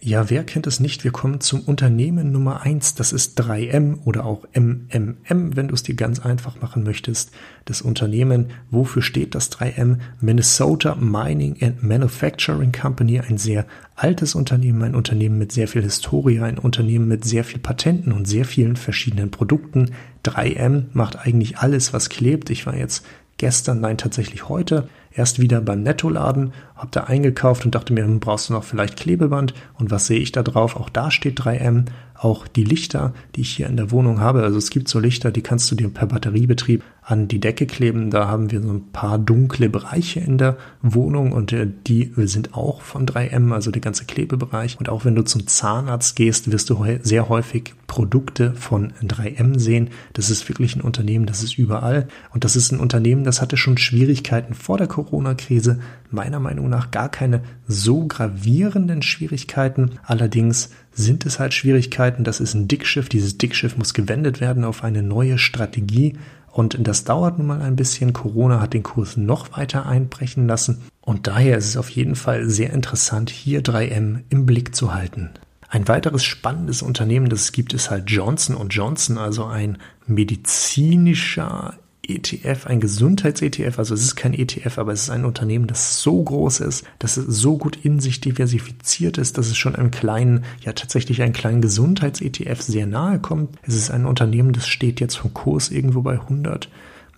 Ja, 0.04 0.30
wer 0.30 0.42
kennt 0.42 0.66
es 0.66 0.80
nicht? 0.80 1.04
Wir 1.04 1.12
kommen 1.12 1.40
zum 1.40 1.60
Unternehmen 1.60 2.32
Nummer 2.32 2.62
eins. 2.62 2.96
Das 2.96 3.12
ist 3.12 3.40
3M 3.40 3.98
oder 4.04 4.26
auch 4.26 4.44
MMM, 4.52 5.54
wenn 5.54 5.68
du 5.68 5.74
es 5.74 5.84
dir 5.84 5.94
ganz 5.94 6.18
einfach 6.18 6.60
machen 6.60 6.82
möchtest. 6.82 7.30
Das 7.66 7.82
Unternehmen, 7.82 8.46
wofür 8.72 9.00
steht 9.00 9.36
das 9.36 9.52
3M? 9.52 9.98
Minnesota 10.20 10.96
Mining 10.96 11.56
and 11.62 11.84
Manufacturing 11.84 12.72
Company, 12.72 13.20
ein 13.20 13.38
sehr 13.38 13.64
altes 13.94 14.34
Unternehmen, 14.34 14.82
ein 14.82 14.96
Unternehmen 14.96 15.38
mit 15.38 15.52
sehr 15.52 15.68
viel 15.68 15.82
Historie, 15.82 16.40
ein 16.40 16.58
Unternehmen 16.58 17.06
mit 17.06 17.24
sehr 17.24 17.44
viel 17.44 17.60
Patenten 17.60 18.10
und 18.10 18.26
sehr 18.26 18.44
vielen 18.44 18.74
verschiedenen 18.74 19.30
Produkten. 19.30 19.92
3M 20.24 20.86
macht 20.94 21.16
eigentlich 21.16 21.58
alles, 21.58 21.92
was 21.92 22.08
klebt. 22.08 22.50
Ich 22.50 22.66
war 22.66 22.76
jetzt 22.76 23.06
gestern, 23.36 23.80
nein, 23.80 23.98
tatsächlich 23.98 24.48
heute 24.48 24.88
erst 25.14 25.38
wieder 25.38 25.60
beim 25.60 25.82
Nettoladen, 25.82 26.52
habe 26.76 26.88
da 26.90 27.04
eingekauft 27.04 27.64
und 27.64 27.74
dachte 27.74 27.92
mir, 27.92 28.04
hm, 28.04 28.20
brauchst 28.20 28.48
du 28.48 28.52
noch 28.52 28.64
vielleicht 28.64 28.98
Klebeband? 28.98 29.54
Und 29.78 29.90
was 29.90 30.06
sehe 30.06 30.20
ich 30.20 30.32
da 30.32 30.42
drauf? 30.42 30.76
Auch 30.76 30.88
da 30.88 31.10
steht 31.10 31.40
3M. 31.40 31.86
Auch 32.22 32.46
die 32.46 32.62
Lichter, 32.62 33.14
die 33.34 33.40
ich 33.40 33.50
hier 33.50 33.66
in 33.66 33.76
der 33.76 33.90
Wohnung 33.90 34.20
habe, 34.20 34.44
also 34.44 34.56
es 34.56 34.70
gibt 34.70 34.86
so 34.86 35.00
Lichter, 35.00 35.32
die 35.32 35.42
kannst 35.42 35.68
du 35.72 35.74
dir 35.74 35.88
per 35.88 36.06
Batteriebetrieb 36.06 36.84
an 37.02 37.26
die 37.26 37.40
Decke 37.40 37.66
kleben. 37.66 38.10
Da 38.10 38.28
haben 38.28 38.52
wir 38.52 38.62
so 38.62 38.70
ein 38.70 38.92
paar 38.92 39.18
dunkle 39.18 39.68
Bereiche 39.68 40.20
in 40.20 40.38
der 40.38 40.56
Wohnung 40.82 41.32
und 41.32 41.52
äh, 41.52 41.66
die 41.88 42.12
sind 42.16 42.54
auch 42.54 42.80
von 42.80 43.06
3M, 43.06 43.52
also 43.52 43.72
der 43.72 43.82
ganze 43.82 44.04
Klebebereich. 44.04 44.78
Und 44.78 44.88
auch 44.88 45.04
wenn 45.04 45.16
du 45.16 45.22
zum 45.22 45.48
Zahnarzt 45.48 46.14
gehst, 46.14 46.52
wirst 46.52 46.70
du 46.70 46.84
sehr 47.02 47.28
häufig 47.28 47.74
Produkte 47.88 48.54
von 48.54 48.92
3M 49.02 49.58
sehen. 49.58 49.90
Das 50.12 50.30
ist 50.30 50.48
wirklich 50.48 50.76
ein 50.76 50.80
Unternehmen, 50.80 51.26
das 51.26 51.42
ist 51.42 51.58
überall. 51.58 52.06
Und 52.32 52.44
das 52.44 52.54
ist 52.54 52.70
ein 52.70 52.78
Unternehmen, 52.78 53.24
das 53.24 53.42
hatte 53.42 53.56
schon 53.56 53.78
Schwierigkeiten 53.78 54.54
vor 54.54 54.78
der 54.78 54.86
Corona-Krise. 54.86 55.80
Meiner 56.12 56.38
Meinung 56.38 56.68
nach 56.68 56.92
gar 56.92 57.08
keine 57.08 57.42
so 57.66 58.06
gravierenden 58.06 59.02
Schwierigkeiten. 59.02 59.98
Allerdings 60.04 60.70
sind 60.92 61.26
es 61.26 61.38
halt 61.38 61.54
Schwierigkeiten. 61.54 62.24
Das 62.24 62.40
ist 62.40 62.54
ein 62.54 62.68
Dickschiff. 62.68 63.08
Dieses 63.08 63.38
Dickschiff 63.38 63.76
muss 63.76 63.94
gewendet 63.94 64.40
werden 64.40 64.64
auf 64.64 64.84
eine 64.84 65.02
neue 65.02 65.38
Strategie. 65.38 66.16
Und 66.50 66.76
das 66.86 67.04
dauert 67.04 67.38
nun 67.38 67.46
mal 67.46 67.62
ein 67.62 67.76
bisschen. 67.76 68.12
Corona 68.12 68.60
hat 68.60 68.74
den 68.74 68.82
Kurs 68.82 69.16
noch 69.16 69.56
weiter 69.56 69.86
einbrechen 69.86 70.46
lassen. 70.46 70.82
Und 71.00 71.26
daher 71.26 71.56
ist 71.56 71.68
es 71.68 71.76
auf 71.76 71.88
jeden 71.88 72.14
Fall 72.14 72.48
sehr 72.48 72.72
interessant, 72.72 73.30
hier 73.30 73.62
3M 73.62 74.20
im 74.28 74.46
Blick 74.46 74.74
zu 74.74 74.94
halten. 74.94 75.30
Ein 75.68 75.88
weiteres 75.88 76.22
spannendes 76.22 76.82
Unternehmen, 76.82 77.30
das 77.30 77.44
es 77.44 77.52
gibt, 77.52 77.72
ist 77.72 77.90
halt 77.90 78.10
Johnson 78.10 78.56
Johnson, 78.70 79.16
also 79.16 79.46
ein 79.46 79.78
medizinischer 80.06 81.74
ETF, 82.06 82.66
ein 82.66 82.80
Gesundheits-ETF, 82.80 83.78
also 83.78 83.94
es 83.94 84.02
ist 84.02 84.16
kein 84.16 84.34
ETF, 84.34 84.78
aber 84.78 84.92
es 84.92 85.02
ist 85.02 85.10
ein 85.10 85.24
Unternehmen, 85.24 85.68
das 85.68 86.02
so 86.02 86.20
groß 86.20 86.60
ist, 86.60 86.84
dass 86.98 87.16
es 87.16 87.26
so 87.26 87.58
gut 87.58 87.76
in 87.84 88.00
sich 88.00 88.20
diversifiziert 88.20 89.18
ist, 89.18 89.38
dass 89.38 89.46
es 89.46 89.56
schon 89.56 89.76
einem 89.76 89.92
kleinen, 89.92 90.44
ja 90.64 90.72
tatsächlich 90.72 91.22
einen 91.22 91.32
kleinen 91.32 91.62
Gesundheits-ETF 91.62 92.60
sehr 92.60 92.86
nahe 92.86 93.20
kommt. 93.20 93.56
Es 93.62 93.74
ist 93.74 93.90
ein 93.90 94.06
Unternehmen, 94.06 94.52
das 94.52 94.66
steht 94.66 95.00
jetzt 95.00 95.16
vom 95.16 95.32
Kurs 95.32 95.70
irgendwo 95.70 96.02
bei 96.02 96.14
100 96.14 96.68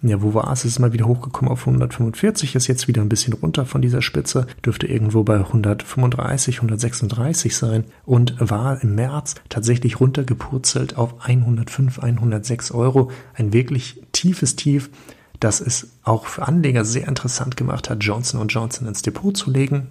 ja, 0.08 0.22
wo 0.22 0.34
war 0.34 0.52
es? 0.52 0.60
Es 0.60 0.72
ist 0.72 0.78
mal 0.78 0.92
wieder 0.92 1.06
hochgekommen 1.06 1.50
auf 1.50 1.66
145, 1.66 2.54
ist 2.54 2.66
jetzt 2.66 2.88
wieder 2.88 3.02
ein 3.02 3.08
bisschen 3.08 3.32
runter 3.32 3.64
von 3.66 3.82
dieser 3.82 4.02
Spitze, 4.02 4.46
dürfte 4.64 4.86
irgendwo 4.86 5.22
bei 5.22 5.36
135, 5.36 6.56
136 6.56 7.56
sein 7.56 7.84
und 8.04 8.36
war 8.38 8.82
im 8.82 8.94
März 8.94 9.36
tatsächlich 9.48 10.00
runtergepurzelt 10.00 10.96
auf 10.96 11.14
105, 11.24 12.00
106 12.00 12.72
Euro. 12.72 13.10
Ein 13.34 13.52
wirklich 13.52 14.02
tiefes 14.12 14.56
Tief, 14.56 14.90
das 15.40 15.60
es 15.60 15.88
auch 16.02 16.26
für 16.26 16.46
Anleger 16.46 16.84
sehr 16.84 17.08
interessant 17.08 17.56
gemacht 17.56 17.90
hat, 17.90 18.02
Johnson 18.02 18.46
Johnson 18.48 18.86
ins 18.86 19.02
Depot 19.02 19.36
zu 19.36 19.50
legen. 19.50 19.88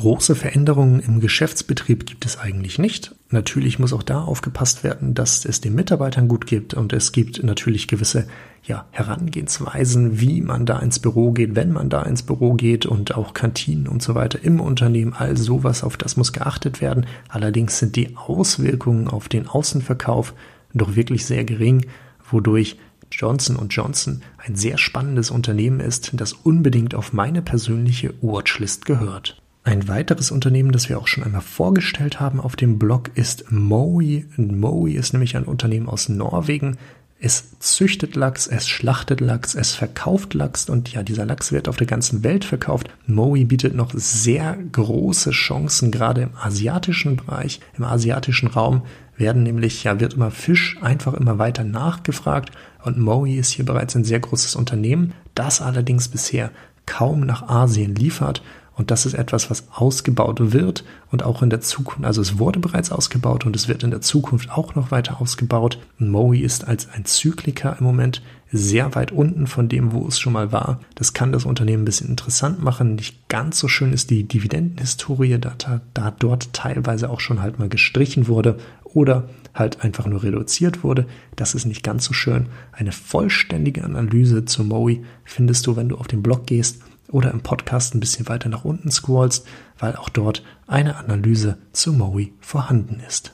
Große 0.00 0.34
Veränderungen 0.34 1.00
im 1.00 1.20
Geschäftsbetrieb 1.20 2.06
gibt 2.06 2.24
es 2.24 2.38
eigentlich 2.38 2.78
nicht. 2.78 3.14
Natürlich 3.28 3.78
muss 3.78 3.92
auch 3.92 4.02
da 4.02 4.22
aufgepasst 4.22 4.82
werden, 4.82 5.12
dass 5.12 5.44
es 5.44 5.60
den 5.60 5.74
Mitarbeitern 5.74 6.26
gut 6.26 6.46
gibt 6.46 6.72
und 6.72 6.94
es 6.94 7.12
gibt 7.12 7.42
natürlich 7.42 7.86
gewisse 7.86 8.26
ja, 8.64 8.86
Herangehensweisen, 8.92 10.18
wie 10.18 10.40
man 10.40 10.64
da 10.64 10.78
ins 10.78 11.00
Büro 11.00 11.32
geht, 11.32 11.54
wenn 11.54 11.70
man 11.70 11.90
da 11.90 12.00
ins 12.00 12.22
Büro 12.22 12.54
geht 12.54 12.86
und 12.86 13.14
auch 13.14 13.34
Kantinen 13.34 13.88
und 13.88 14.02
so 14.02 14.14
weiter 14.14 14.42
im 14.42 14.58
Unternehmen, 14.60 15.12
all 15.12 15.36
sowas, 15.36 15.84
auf 15.84 15.98
das 15.98 16.16
muss 16.16 16.32
geachtet 16.32 16.80
werden. 16.80 17.04
Allerdings 17.28 17.78
sind 17.78 17.94
die 17.94 18.16
Auswirkungen 18.16 19.06
auf 19.06 19.28
den 19.28 19.48
Außenverkauf 19.48 20.32
doch 20.72 20.96
wirklich 20.96 21.26
sehr 21.26 21.44
gering, 21.44 21.84
wodurch 22.30 22.78
Johnson 23.12 23.58
Johnson 23.68 24.22
ein 24.38 24.56
sehr 24.56 24.78
spannendes 24.78 25.30
Unternehmen 25.30 25.80
ist, 25.80 26.12
das 26.14 26.32
unbedingt 26.32 26.94
auf 26.94 27.12
meine 27.12 27.42
persönliche 27.42 28.14
Watchlist 28.22 28.86
gehört. 28.86 29.42
Ein 29.62 29.88
weiteres 29.88 30.30
Unternehmen, 30.30 30.72
das 30.72 30.88
wir 30.88 30.98
auch 30.98 31.06
schon 31.06 31.22
einmal 31.22 31.42
vorgestellt 31.42 32.18
haben 32.18 32.40
auf 32.40 32.56
dem 32.56 32.78
Blog, 32.78 33.10
ist 33.14 33.52
Mowi. 33.52 34.24
Mowi 34.36 34.94
ist 34.94 35.12
nämlich 35.12 35.36
ein 35.36 35.44
Unternehmen 35.44 35.88
aus 35.88 36.08
Norwegen. 36.08 36.78
Es 37.22 37.58
züchtet 37.58 38.16
Lachs, 38.16 38.46
es 38.46 38.66
schlachtet 38.66 39.20
Lachs, 39.20 39.54
es 39.54 39.72
verkauft 39.72 40.32
Lachs 40.32 40.70
und 40.70 40.90
ja, 40.90 41.02
dieser 41.02 41.26
Lachs 41.26 41.52
wird 41.52 41.68
auf 41.68 41.76
der 41.76 41.86
ganzen 41.86 42.24
Welt 42.24 42.46
verkauft. 42.46 42.88
Mowi 43.06 43.44
bietet 43.44 43.74
noch 43.74 43.92
sehr 43.94 44.56
große 44.72 45.32
Chancen, 45.32 45.90
gerade 45.90 46.22
im 46.22 46.30
asiatischen 46.40 47.16
Bereich, 47.16 47.60
im 47.76 47.84
asiatischen 47.84 48.48
Raum 48.48 48.82
werden 49.18 49.42
nämlich, 49.42 49.84
ja, 49.84 50.00
wird 50.00 50.14
immer 50.14 50.30
Fisch 50.30 50.78
einfach 50.80 51.12
immer 51.12 51.38
weiter 51.38 51.64
nachgefragt 51.64 52.52
und 52.82 52.98
Mowi 52.98 53.36
ist 53.36 53.50
hier 53.50 53.66
bereits 53.66 53.94
ein 53.94 54.04
sehr 54.04 54.20
großes 54.20 54.56
Unternehmen, 54.56 55.12
das 55.34 55.60
allerdings 55.60 56.08
bisher 56.08 56.50
kaum 56.86 57.20
nach 57.20 57.46
Asien 57.46 57.94
liefert 57.94 58.42
und 58.80 58.90
das 58.90 59.04
ist 59.04 59.12
etwas, 59.12 59.50
was 59.50 59.68
ausgebaut 59.74 60.38
wird 60.54 60.84
und 61.10 61.22
auch 61.22 61.42
in 61.42 61.50
der 61.50 61.60
Zukunft, 61.60 62.02
also 62.02 62.22
es 62.22 62.38
wurde 62.38 62.60
bereits 62.60 62.90
ausgebaut 62.90 63.44
und 63.44 63.54
es 63.54 63.68
wird 63.68 63.82
in 63.82 63.90
der 63.90 64.00
Zukunft 64.00 64.50
auch 64.50 64.74
noch 64.74 64.90
weiter 64.90 65.20
ausgebaut. 65.20 65.78
Mowi 65.98 66.40
ist 66.40 66.66
als 66.66 66.88
ein 66.88 67.04
Zykliker 67.04 67.76
im 67.78 67.84
Moment 67.84 68.22
sehr 68.50 68.94
weit 68.94 69.12
unten 69.12 69.46
von 69.46 69.68
dem, 69.68 69.92
wo 69.92 70.08
es 70.08 70.18
schon 70.18 70.32
mal 70.32 70.50
war. 70.50 70.80
Das 70.94 71.12
kann 71.12 71.30
das 71.30 71.44
Unternehmen 71.44 71.82
ein 71.82 71.84
bisschen 71.84 72.08
interessant 72.08 72.62
machen. 72.64 72.94
Nicht 72.94 73.28
ganz 73.28 73.58
so 73.58 73.68
schön 73.68 73.92
ist 73.92 74.08
die 74.08 74.24
Dividendenhistorie, 74.24 75.36
da, 75.38 75.52
da 75.92 76.10
dort 76.18 76.54
teilweise 76.54 77.10
auch 77.10 77.20
schon 77.20 77.42
halt 77.42 77.58
mal 77.58 77.68
gestrichen 77.68 78.28
wurde 78.28 78.56
oder 78.82 79.28
halt 79.52 79.84
einfach 79.84 80.06
nur 80.06 80.22
reduziert 80.22 80.82
wurde. 80.82 81.04
Das 81.36 81.54
ist 81.54 81.66
nicht 81.66 81.82
ganz 81.82 82.06
so 82.06 82.14
schön. 82.14 82.46
Eine 82.72 82.92
vollständige 82.92 83.84
Analyse 83.84 84.46
zu 84.46 84.64
Mowi 84.64 85.04
findest 85.26 85.66
du, 85.66 85.76
wenn 85.76 85.90
du 85.90 85.98
auf 85.98 86.08
den 86.08 86.22
Blog 86.22 86.46
gehst 86.46 86.80
oder 87.12 87.30
im 87.30 87.40
Podcast 87.40 87.94
ein 87.94 88.00
bisschen 88.00 88.28
weiter 88.28 88.48
nach 88.48 88.64
unten 88.64 88.90
scrollst, 88.90 89.46
weil 89.78 89.96
auch 89.96 90.08
dort 90.08 90.42
eine 90.66 90.96
Analyse 90.96 91.58
zu 91.72 91.92
Mowi 91.92 92.32
vorhanden 92.40 93.00
ist. 93.06 93.32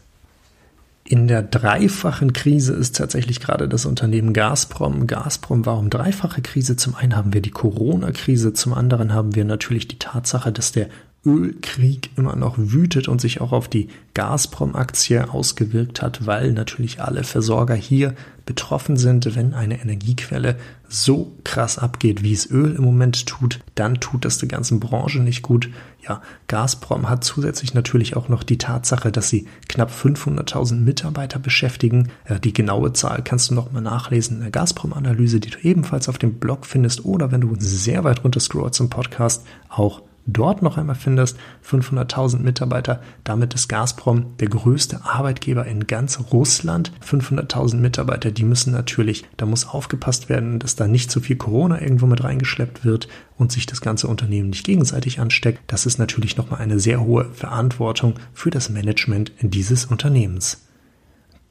In 1.09 1.29
der 1.29 1.43
dreifachen 1.43 2.33
Krise 2.33 2.73
ist 2.73 2.97
tatsächlich 2.97 3.39
gerade 3.39 3.69
das 3.69 3.87
Unternehmen 3.87 4.33
Gazprom. 4.33 5.07
Gazprom, 5.07 5.65
warum 5.65 5.89
dreifache 5.89 6.43
Krise? 6.43 6.77
Zum 6.77 6.97
einen 6.97 7.15
haben 7.15 7.33
wir 7.33 7.43
die 7.43 7.53
Corona-Krise, 7.53 8.53
zum 8.55 8.75
anderen 8.75 9.13
haben 9.13 9.37
wir 9.37 9.45
natürlich 9.45 9.87
die 9.87 10.01
Tatsache, 10.01 10.51
dass 10.51 10.73
der 10.73 10.89
Ölkrieg 11.27 12.11
immer 12.17 12.37
noch 12.37 12.55
wütet 12.57 13.09
und 13.09 13.21
sich 13.21 13.41
auch 13.41 13.53
auf 13.53 13.69
die 13.69 13.89
Gazprom-Aktie 14.15 15.29
ausgewirkt 15.29 16.01
hat, 16.01 16.25
weil 16.25 16.53
natürlich 16.53 17.03
alle 17.03 17.25
Versorger 17.25 17.75
hier 17.75 18.15
betroffen 18.47 18.97
sind. 18.97 19.35
Wenn 19.35 19.53
eine 19.53 19.83
Energiequelle 19.83 20.57
so 20.89 21.33
krass 21.43 21.79
abgeht, 21.79 22.23
wie 22.23 22.33
es 22.33 22.49
Öl 22.49 22.77
im 22.77 22.85
Moment 22.85 23.27
tut, 23.27 23.61
dann 23.75 23.97
tut 23.97 24.25
das 24.25 24.39
der 24.39 24.49
ganzen 24.49 24.79
Branche 24.79 25.19
nicht 25.19 25.43
gut. 25.43 25.69
Ja, 26.07 26.23
Gazprom 26.47 27.09
hat 27.09 27.25
zusätzlich 27.25 27.75
natürlich 27.75 28.17
auch 28.17 28.29
noch 28.29 28.45
die 28.45 28.59
Tatsache, 28.59 29.11
dass 29.11 29.29
sie 29.29 29.49
knapp 29.69 29.91
500.000 29.91 30.77
Mitarbeiter 30.77 31.41
beschäftigen. 31.41 32.11
Die 32.45 32.53
genaue 32.53 32.93
Zahl 32.93 33.23
kannst 33.25 33.51
du 33.51 33.55
noch 33.55 33.73
mal 33.73 33.81
nachlesen 33.81 34.37
in 34.37 34.43
der 34.43 34.53
Gazprom-Analyse, 34.53 35.41
die 35.41 35.51
du 35.51 35.59
ebenfalls 35.59 36.09
auf 36.09 36.19
dem 36.19 36.35
Blog 36.35 36.65
findest 36.65 37.05
oder 37.05 37.33
wenn 37.33 37.41
du 37.41 37.57
sehr 37.59 38.05
weit 38.05 38.23
runter 38.23 38.39
scrollst 38.39 38.79
im 38.79 38.89
Podcast 38.89 39.45
auch 39.69 40.03
dort 40.27 40.63
noch 40.63 40.77
einmal 40.77 40.97
findest, 40.97 41.39
500.000 41.69 42.39
Mitarbeiter, 42.41 43.01
damit 43.25 43.55
ist 43.55 43.69
Gazprom 43.69 44.37
der 44.39 44.49
größte 44.49 45.05
Arbeitgeber 45.05 45.67
in 45.67 45.87
ganz 45.87 46.19
Russland. 46.33 46.93
500.000 47.05 47.77
Mitarbeiter, 47.77 48.31
die 48.31 48.45
müssen 48.45 48.73
natürlich, 48.73 49.25
da 49.37 49.47
muss 49.47 49.67
aufgepasst 49.67 50.29
werden, 50.29 50.59
dass 50.59 50.77
da 50.77 50.87
nicht 50.87 51.11
zu 51.11 51.21
viel 51.21 51.37
Corona 51.37 51.81
irgendwo 51.81 52.07
mit 52.07 52.25
reingeschleppt 52.25 52.85
wird 52.85 53.09
und 53.37 53.53
sich 53.53 53.67
das 53.67 53.81
ganze 53.81 54.09
Unternehmen 54.09 54.51
nicht 54.51 54.67
gegenseitig 54.67 55.21
ansteckt. 55.21 55.61
Das 55.67 55.87
ist 55.87 55.99
natürlich 55.99 56.37
nochmal 56.37 56.61
eine 56.61 56.81
sehr 56.81 57.01
hohe 57.01 57.27
Verantwortung 57.33 58.15
für 58.33 58.51
das 58.51 58.69
Management 58.69 59.33
dieses 59.41 59.87
Unternehmens. 59.87 60.66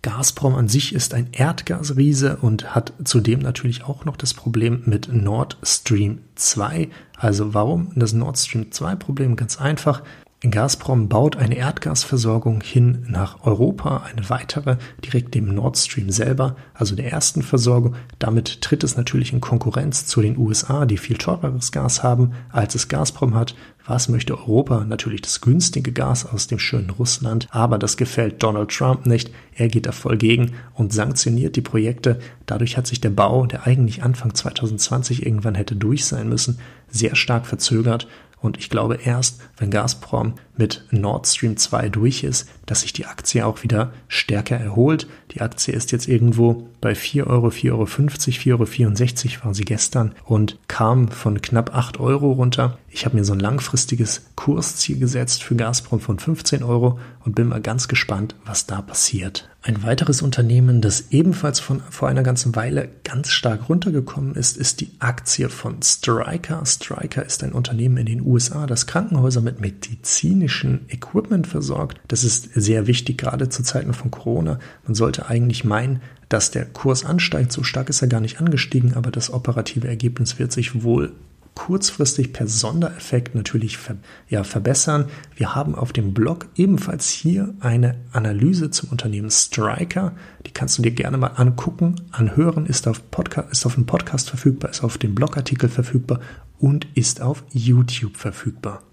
Gazprom 0.05 0.53
an 0.53 0.67
sich 0.67 0.93
ist 0.93 1.15
ein 1.15 1.29
Erdgasriese 1.31 2.37
und 2.37 2.75
hat 2.75 2.93
zudem 3.05 3.39
natürlich 3.39 3.85
auch 3.85 4.05
noch 4.05 4.17
das 4.17 4.35
Problem 4.35 4.83
mit 4.85 5.11
Nord 5.11 5.57
Stream 5.63 6.19
2. 6.35 6.89
Also 7.17 7.55
warum 7.55 7.91
das 7.95 8.13
Nord 8.13 8.37
Stream 8.37 8.71
2 8.71 8.97
Problem? 8.97 9.35
Ganz 9.35 9.59
einfach. 9.59 10.03
Gazprom 10.51 11.07
baut 11.07 11.37
eine 11.37 11.55
Erdgasversorgung 11.55 12.61
hin 12.61 13.05
nach 13.07 13.45
Europa, 13.45 14.03
eine 14.11 14.29
weitere 14.29 14.77
direkt 15.03 15.33
dem 15.33 15.53
Nord 15.53 15.77
Stream 15.77 16.09
selber, 16.09 16.55
also 16.73 16.95
der 16.95 17.11
ersten 17.11 17.41
Versorgung. 17.41 17.95
Damit 18.19 18.61
tritt 18.61 18.83
es 18.83 18.97
natürlich 18.97 19.33
in 19.33 19.41
Konkurrenz 19.41 20.05
zu 20.05 20.21
den 20.21 20.37
USA, 20.37 20.85
die 20.85 20.97
viel 20.97 21.17
teureres 21.17 21.71
Gas 21.71 22.03
haben, 22.03 22.33
als 22.51 22.75
es 22.75 22.87
Gazprom 22.87 23.35
hat. 23.35 23.55
Was 23.87 24.09
möchte 24.09 24.35
Europa? 24.35 24.83
Natürlich 24.83 25.21
das 25.21 25.41
günstige 25.41 25.91
Gas 25.91 26.25
aus 26.25 26.47
dem 26.47 26.57
schönen 26.57 26.89
Russland, 26.89 27.47
aber 27.51 27.77
das 27.77 27.97
gefällt 27.97 28.41
Donald 28.41 28.71
Trump 28.71 29.05
nicht. 29.05 29.31
Er 29.53 29.67
geht 29.67 29.85
da 29.85 29.91
voll 29.91 30.17
gegen 30.17 30.53
und 30.73 30.91
sanktioniert 30.91 31.55
die 31.55 31.61
Projekte. 31.61 32.19
Dadurch 32.47 32.77
hat 32.77 32.87
sich 32.87 32.99
der 32.99 33.11
Bau, 33.11 33.45
der 33.45 33.67
eigentlich 33.67 34.01
Anfang 34.01 34.33
2020 34.33 35.25
irgendwann 35.25 35.55
hätte 35.55 35.75
durch 35.75 36.05
sein 36.05 36.27
müssen, 36.27 36.59
sehr 36.89 37.15
stark 37.15 37.45
verzögert 37.45 38.07
und 38.45 38.57
ich 38.57 38.69
glaube 38.69 38.99
erst, 39.03 39.41
wenn 39.57 39.71
Gazprom 39.71 40.35
mit 40.55 40.85
Nord 40.91 41.27
Stream 41.27 41.57
2 41.57 41.89
durch 41.89 42.23
ist, 42.23 42.47
dass 42.65 42.81
sich 42.81 42.93
die 42.93 43.05
Aktie 43.05 43.45
auch 43.45 43.63
wieder 43.63 43.91
stärker 44.07 44.57
erholt. 44.57 45.07
Die 45.31 45.41
Aktie 45.41 45.73
ist 45.73 45.91
jetzt 45.91 46.07
irgendwo 46.07 46.69
bei 46.79 46.95
4 46.95 47.27
Euro, 47.27 47.47
4,50 47.47 48.51
Euro, 48.51 48.63
4,64 48.63 49.33
Euro 49.33 49.45
war 49.45 49.53
sie 49.53 49.65
gestern 49.65 50.13
und 50.23 50.59
kam 50.67 51.09
von 51.09 51.41
knapp 51.41 51.75
8 51.75 51.99
Euro 51.99 52.31
runter. 52.31 52.77
Ich 52.89 53.05
habe 53.05 53.17
mir 53.17 53.25
so 53.25 53.33
ein 53.33 53.39
langfristiges 53.39 54.27
Kursziel 54.35 54.99
gesetzt 54.99 55.43
für 55.43 55.55
Gazprom 55.55 55.99
von 55.99 56.19
15 56.19 56.63
Euro 56.63 56.99
und 57.25 57.35
bin 57.35 57.47
mal 57.47 57.61
ganz 57.61 57.87
gespannt, 57.87 58.35
was 58.45 58.67
da 58.67 58.81
passiert. 58.81 59.49
Ein 59.67 59.81
weiteres 59.81 60.21
Unternehmen, 60.21 60.79
das 60.79 61.05
ebenfalls 61.09 61.59
von, 61.59 61.81
vor 61.89 62.07
einer 62.07 62.21
ganzen 62.21 62.55
Weile 62.55 62.87
ganz 63.03 63.29
stark 63.29 63.67
runtergekommen 63.67 64.35
ist, 64.35 64.57
ist 64.57 64.79
die 64.79 64.91
Aktie 64.99 65.49
von 65.49 65.81
Stryker. 65.81 66.63
Stryker 66.67 67.25
ist 67.25 67.43
ein 67.43 67.51
Unternehmen 67.51 67.97
in 67.97 68.05
den 68.05 68.21
USA, 68.21 68.67
das 68.67 68.85
Krankenhäuser 68.85 69.41
mit 69.41 69.61
medizinischen 69.61 70.85
Equipment 70.89 71.47
versorgt. 71.47 71.99
Das 72.07 72.23
ist 72.23 72.51
sehr 72.53 72.85
wichtig, 72.85 73.17
gerade 73.17 73.49
zu 73.49 73.63
Zeiten 73.63 73.95
von 73.95 74.11
Corona. 74.11 74.59
Man 74.85 74.93
sollte 74.93 75.29
eigentlich 75.29 75.63
meinen, 75.63 76.03
dass 76.29 76.51
der 76.51 76.65
Kurs 76.65 77.03
ansteigt. 77.03 77.51
So 77.51 77.63
stark 77.63 77.89
ist 77.89 78.03
er 78.03 78.07
gar 78.07 78.21
nicht 78.21 78.39
angestiegen, 78.39 78.93
aber 78.93 79.09
das 79.09 79.33
operative 79.33 79.87
Ergebnis 79.87 80.37
wird 80.37 80.51
sich 80.51 80.83
wohl 80.83 81.11
kurzfristig 81.55 82.33
per 82.33 82.47
Sondereffekt 82.47 83.33
natürlich 83.33 83.77
ver 83.77 83.95
ja, 84.29 84.43
verbessern. 84.43 85.05
Wir 85.35 85.55
haben 85.55 85.73
auf 85.73 85.93
dem 85.93 86.13
Blog 86.13 86.47
ebenfalls 86.55 87.09
hier 87.09 87.55
eine 87.61 87.95
Analyse 88.11 88.69
zum 88.69 88.89
Unternehmen 88.89 89.31
Striker. 89.31 90.13
Die 90.45 90.51
kannst 90.51 90.77
du 90.77 90.81
dir 90.81 90.91
gerne 90.91 91.17
mal 91.17 91.27
angucken, 91.35 91.95
anhören, 92.11 92.65
ist 92.65 92.87
auf, 92.87 93.09
Podcast, 93.09 93.51
ist 93.51 93.65
auf 93.65 93.75
dem 93.75 93.85
Podcast 93.85 94.29
verfügbar, 94.29 94.69
ist 94.69 94.83
auf 94.83 94.97
dem 94.97 95.15
Blogartikel 95.15 95.69
verfügbar 95.69 96.19
und 96.59 96.87
ist 96.93 97.21
auf 97.21 97.43
YouTube 97.51 98.17
verfügbar. 98.17 98.83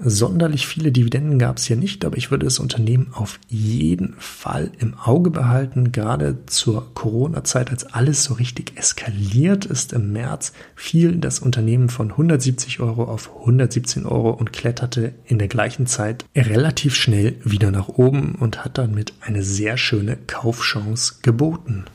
Sonderlich 0.00 0.68
viele 0.68 0.92
Dividenden 0.92 1.40
gab 1.40 1.56
es 1.56 1.64
hier 1.64 1.76
nicht, 1.76 2.04
aber 2.04 2.16
ich 2.16 2.30
würde 2.30 2.46
das 2.46 2.60
Unternehmen 2.60 3.08
auf 3.12 3.40
jeden 3.48 4.14
Fall 4.18 4.70
im 4.78 4.94
Auge 4.96 5.30
behalten. 5.30 5.90
Gerade 5.90 6.46
zur 6.46 6.94
Corona-Zeit, 6.94 7.70
als 7.70 7.84
alles 7.92 8.22
so 8.22 8.34
richtig 8.34 8.76
eskaliert 8.76 9.64
ist 9.64 9.92
im 9.92 10.12
März, 10.12 10.52
fiel 10.76 11.16
das 11.16 11.40
Unternehmen 11.40 11.88
von 11.88 12.12
170 12.12 12.78
Euro 12.78 13.04
auf 13.04 13.36
117 13.40 14.06
Euro 14.06 14.30
und 14.30 14.52
kletterte 14.52 15.14
in 15.24 15.40
der 15.40 15.48
gleichen 15.48 15.88
Zeit 15.88 16.24
relativ 16.36 16.94
schnell 16.94 17.34
wieder 17.42 17.72
nach 17.72 17.88
oben 17.88 18.36
und 18.36 18.64
hat 18.64 18.78
damit 18.78 19.14
eine 19.20 19.42
sehr 19.42 19.76
schöne 19.76 20.16
Kaufchance 20.28 21.16
geboten. 21.22 21.86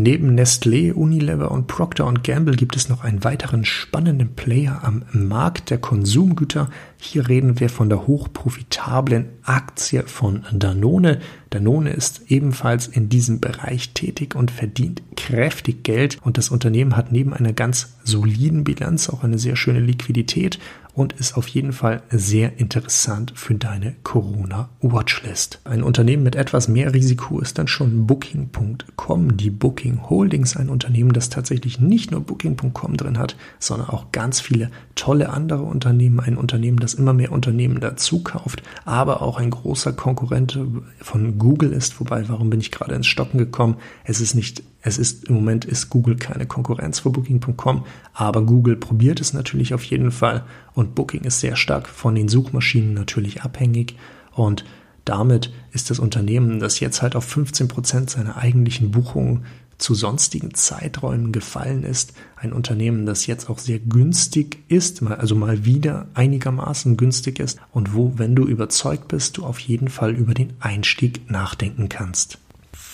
Neben 0.00 0.38
Nestlé, 0.38 0.92
Unilever 0.92 1.50
und 1.50 1.66
Procter 1.66 2.06
Gamble 2.22 2.54
gibt 2.54 2.76
es 2.76 2.88
noch 2.88 3.02
einen 3.02 3.24
weiteren 3.24 3.64
spannenden 3.64 4.36
Player 4.36 4.84
am 4.84 5.02
Markt 5.10 5.70
der 5.70 5.78
Konsumgüter. 5.78 6.70
Hier 7.00 7.28
reden 7.28 7.60
wir 7.60 7.70
von 7.70 7.88
der 7.88 8.08
hochprofitablen 8.08 9.26
Aktie 9.44 10.02
von 10.02 10.44
Danone. 10.52 11.20
Danone 11.50 11.90
ist 11.90 12.22
ebenfalls 12.26 12.88
in 12.88 13.08
diesem 13.08 13.40
Bereich 13.40 13.94
tätig 13.94 14.34
und 14.34 14.50
verdient 14.50 15.02
kräftig 15.16 15.84
Geld 15.84 16.18
und 16.22 16.38
das 16.38 16.50
Unternehmen 16.50 16.96
hat 16.96 17.12
neben 17.12 17.32
einer 17.32 17.52
ganz 17.52 17.96
soliden 18.02 18.64
Bilanz 18.64 19.08
auch 19.08 19.22
eine 19.22 19.38
sehr 19.38 19.56
schöne 19.56 19.80
Liquidität 19.80 20.58
und 20.98 21.12
ist 21.12 21.36
auf 21.36 21.46
jeden 21.46 21.72
Fall 21.72 22.02
sehr 22.10 22.58
interessant 22.58 23.32
für 23.36 23.54
deine 23.54 23.94
Corona-Watchlist. 24.02 25.60
Ein 25.62 25.84
Unternehmen 25.84 26.24
mit 26.24 26.34
etwas 26.34 26.66
mehr 26.66 26.92
Risiko 26.92 27.38
ist 27.38 27.56
dann 27.58 27.68
schon 27.68 28.08
Booking.com, 28.08 29.36
die 29.36 29.50
Booking 29.50 30.10
Holdings, 30.10 30.56
ein 30.56 30.68
Unternehmen, 30.68 31.12
das 31.12 31.28
tatsächlich 31.28 31.78
nicht 31.78 32.10
nur 32.10 32.22
Booking.com 32.22 32.96
drin 32.96 33.16
hat, 33.16 33.36
sondern 33.60 33.90
auch 33.90 34.10
ganz 34.10 34.40
viele 34.40 34.72
tolle 34.96 35.30
andere 35.30 35.62
Unternehmen, 35.62 36.18
ein 36.18 36.36
Unternehmen, 36.36 36.80
das 36.80 36.87
immer 36.94 37.12
mehr 37.12 37.32
Unternehmen 37.32 37.80
dazu 37.80 38.22
kauft, 38.22 38.62
aber 38.84 39.22
auch 39.22 39.38
ein 39.38 39.50
großer 39.50 39.92
Konkurrent 39.92 40.58
von 41.00 41.38
Google 41.38 41.72
ist, 41.72 41.98
wobei, 42.00 42.28
warum 42.28 42.50
bin 42.50 42.60
ich 42.60 42.70
gerade 42.70 42.94
ins 42.94 43.06
Stocken 43.06 43.38
gekommen? 43.38 43.76
Es 44.04 44.20
ist 44.20 44.34
nicht 44.34 44.62
es 44.80 44.96
ist 44.96 45.24
im 45.24 45.34
Moment 45.34 45.64
ist 45.64 45.90
Google 45.90 46.16
keine 46.16 46.46
Konkurrenz 46.46 47.00
für 47.00 47.10
Booking.com, 47.10 47.84
aber 48.14 48.42
Google 48.42 48.76
probiert 48.76 49.20
es 49.20 49.32
natürlich 49.32 49.74
auf 49.74 49.82
jeden 49.84 50.12
Fall. 50.12 50.44
Und 50.72 50.94
Booking 50.94 51.24
ist 51.24 51.40
sehr 51.40 51.56
stark 51.56 51.88
von 51.88 52.14
den 52.14 52.28
Suchmaschinen 52.28 52.94
natürlich 52.94 53.42
abhängig. 53.42 53.96
Und 54.32 54.64
damit 55.04 55.52
ist 55.72 55.90
das 55.90 55.98
Unternehmen, 55.98 56.60
das 56.60 56.80
jetzt 56.80 57.02
halt 57.02 57.16
auf 57.16 57.24
15 57.24 57.66
Prozent 57.66 58.10
seiner 58.10 58.36
eigentlichen 58.36 58.90
Buchungen 58.90 59.46
zu 59.78 59.94
sonstigen 59.94 60.54
Zeiträumen 60.54 61.32
gefallen 61.32 61.84
ist, 61.84 62.12
ein 62.36 62.52
Unternehmen, 62.52 63.06
das 63.06 63.26
jetzt 63.26 63.48
auch 63.48 63.58
sehr 63.58 63.78
günstig 63.78 64.58
ist, 64.68 65.02
also 65.02 65.34
mal 65.34 65.64
wieder 65.64 66.08
einigermaßen 66.14 66.96
günstig 66.96 67.38
ist 67.38 67.58
und 67.72 67.94
wo, 67.94 68.14
wenn 68.16 68.34
du 68.34 68.44
überzeugt 68.44 69.08
bist, 69.08 69.38
du 69.38 69.44
auf 69.44 69.58
jeden 69.60 69.88
Fall 69.88 70.14
über 70.14 70.34
den 70.34 70.52
Einstieg 70.60 71.30
nachdenken 71.30 71.88
kannst. 71.88 72.38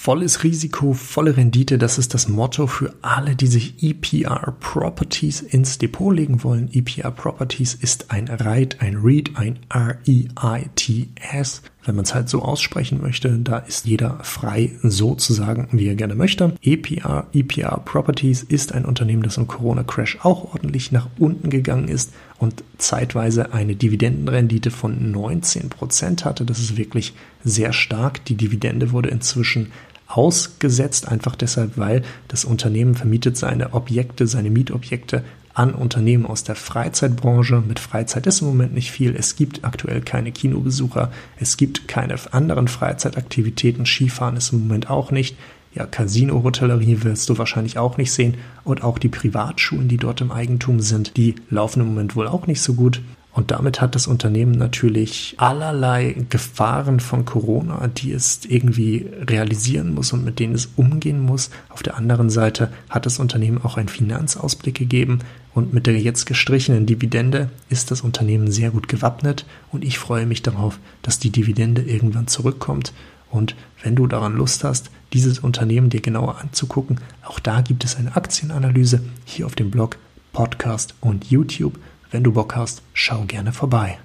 Volles 0.04 0.44
Risiko, 0.44 0.92
volle 0.92 1.38
Rendite, 1.38 1.78
das 1.78 1.96
ist 1.96 2.12
das 2.12 2.28
Motto 2.28 2.66
für 2.66 2.92
alle, 3.00 3.36
die 3.36 3.46
sich 3.46 3.82
EPR 3.82 4.54
Properties 4.60 5.40
ins 5.40 5.78
Depot 5.78 6.14
legen 6.14 6.44
wollen. 6.44 6.68
EPR 6.70 7.10
Properties 7.10 7.72
ist 7.72 8.10
ein 8.10 8.28
REIT, 8.28 8.82
ein 8.82 8.98
REIT, 8.98 9.36
ein 9.36 9.60
R-E-I-T-S. 9.70 11.62
Wenn 11.84 11.96
man 11.96 12.04
es 12.04 12.14
halt 12.14 12.28
so 12.28 12.42
aussprechen 12.42 13.00
möchte, 13.02 13.38
da 13.38 13.58
ist 13.58 13.86
jeder 13.86 14.18
frei, 14.22 14.72
so 14.82 15.14
zu 15.14 15.32
sagen, 15.32 15.68
wie 15.72 15.86
er 15.86 15.94
gerne 15.94 16.14
möchte. 16.14 16.54
EPR, 16.62 17.26
EPR 17.32 17.80
Properties 17.84 18.42
ist 18.42 18.72
ein 18.72 18.84
Unternehmen, 18.84 19.22
das 19.22 19.36
im 19.36 19.46
Corona-Crash 19.46 20.18
auch 20.22 20.54
ordentlich 20.54 20.92
nach 20.92 21.08
unten 21.18 21.50
gegangen 21.50 21.88
ist 21.88 22.12
und 22.38 22.64
zeitweise 22.78 23.52
eine 23.52 23.76
Dividendenrendite 23.76 24.70
von 24.70 25.14
19% 25.14 26.24
hatte. 26.24 26.44
Das 26.44 26.58
ist 26.58 26.76
wirklich 26.76 27.12
sehr 27.44 27.72
stark. 27.72 28.24
Die 28.24 28.36
Dividende 28.36 28.92
wurde 28.92 29.10
inzwischen 29.10 29.70
ausgesetzt, 30.06 31.08
einfach 31.08 31.36
deshalb, 31.36 31.76
weil 31.76 32.02
das 32.28 32.44
Unternehmen 32.44 32.94
vermietet 32.94 33.36
seine 33.36 33.74
Objekte, 33.74 34.26
seine 34.26 34.50
Mietobjekte 34.50 35.24
an 35.54 35.72
Unternehmen 35.72 36.26
aus 36.26 36.44
der 36.44 36.56
Freizeitbranche. 36.56 37.62
Mit 37.66 37.78
Freizeit 37.78 38.26
ist 38.26 38.42
im 38.42 38.48
Moment 38.48 38.74
nicht 38.74 38.90
viel. 38.90 39.14
Es 39.16 39.36
gibt 39.36 39.64
aktuell 39.64 40.00
keine 40.00 40.32
Kinobesucher. 40.32 41.12
Es 41.38 41.56
gibt 41.56 41.88
keine 41.88 42.16
anderen 42.32 42.68
Freizeitaktivitäten. 42.68 43.86
Skifahren 43.86 44.36
ist 44.36 44.52
im 44.52 44.60
Moment 44.60 44.90
auch 44.90 45.10
nicht. 45.12 45.36
Ja, 45.72 45.86
Casino-Hotellerie 45.86 47.02
wirst 47.02 47.28
du 47.28 47.38
wahrscheinlich 47.38 47.78
auch 47.78 47.96
nicht 47.96 48.12
sehen. 48.12 48.36
Und 48.64 48.82
auch 48.82 48.98
die 48.98 49.08
Privatschulen, 49.08 49.88
die 49.88 49.96
dort 49.96 50.20
im 50.20 50.32
Eigentum 50.32 50.80
sind, 50.80 51.16
die 51.16 51.36
laufen 51.50 51.80
im 51.80 51.86
Moment 51.86 52.16
wohl 52.16 52.28
auch 52.28 52.46
nicht 52.46 52.60
so 52.60 52.74
gut. 52.74 53.00
Und 53.34 53.50
damit 53.50 53.80
hat 53.80 53.96
das 53.96 54.06
Unternehmen 54.06 54.52
natürlich 54.52 55.34
allerlei 55.38 56.14
Gefahren 56.30 57.00
von 57.00 57.24
Corona, 57.24 57.88
die 57.88 58.12
es 58.12 58.44
irgendwie 58.44 59.10
realisieren 59.28 59.92
muss 59.92 60.12
und 60.12 60.24
mit 60.24 60.38
denen 60.38 60.54
es 60.54 60.70
umgehen 60.76 61.18
muss. 61.18 61.50
Auf 61.68 61.82
der 61.82 61.96
anderen 61.96 62.30
Seite 62.30 62.72
hat 62.88 63.06
das 63.06 63.18
Unternehmen 63.18 63.60
auch 63.60 63.76
einen 63.76 63.88
Finanzausblick 63.88 64.76
gegeben 64.76 65.18
und 65.52 65.74
mit 65.74 65.88
der 65.88 65.98
jetzt 66.00 66.26
gestrichenen 66.26 66.86
Dividende 66.86 67.50
ist 67.68 67.90
das 67.90 68.02
Unternehmen 68.02 68.52
sehr 68.52 68.70
gut 68.70 68.86
gewappnet 68.86 69.44
und 69.72 69.84
ich 69.84 69.98
freue 69.98 70.26
mich 70.26 70.42
darauf, 70.42 70.78
dass 71.02 71.18
die 71.18 71.30
Dividende 71.30 71.82
irgendwann 71.82 72.28
zurückkommt. 72.28 72.92
Und 73.32 73.56
wenn 73.82 73.96
du 73.96 74.06
daran 74.06 74.36
Lust 74.36 74.62
hast, 74.62 74.92
dieses 75.12 75.40
Unternehmen 75.40 75.90
dir 75.90 76.00
genauer 76.00 76.40
anzugucken, 76.40 77.00
auch 77.24 77.40
da 77.40 77.62
gibt 77.62 77.84
es 77.84 77.96
eine 77.96 78.14
Aktienanalyse 78.14 79.00
hier 79.24 79.46
auf 79.46 79.56
dem 79.56 79.72
Blog, 79.72 79.98
Podcast 80.32 80.94
und 81.00 81.24
YouTube. 81.32 81.74
Wenn 82.14 82.22
du 82.22 82.30
Bock 82.30 82.54
hast, 82.54 82.80
schau 82.92 83.24
gerne 83.24 83.52
vorbei. 83.52 83.98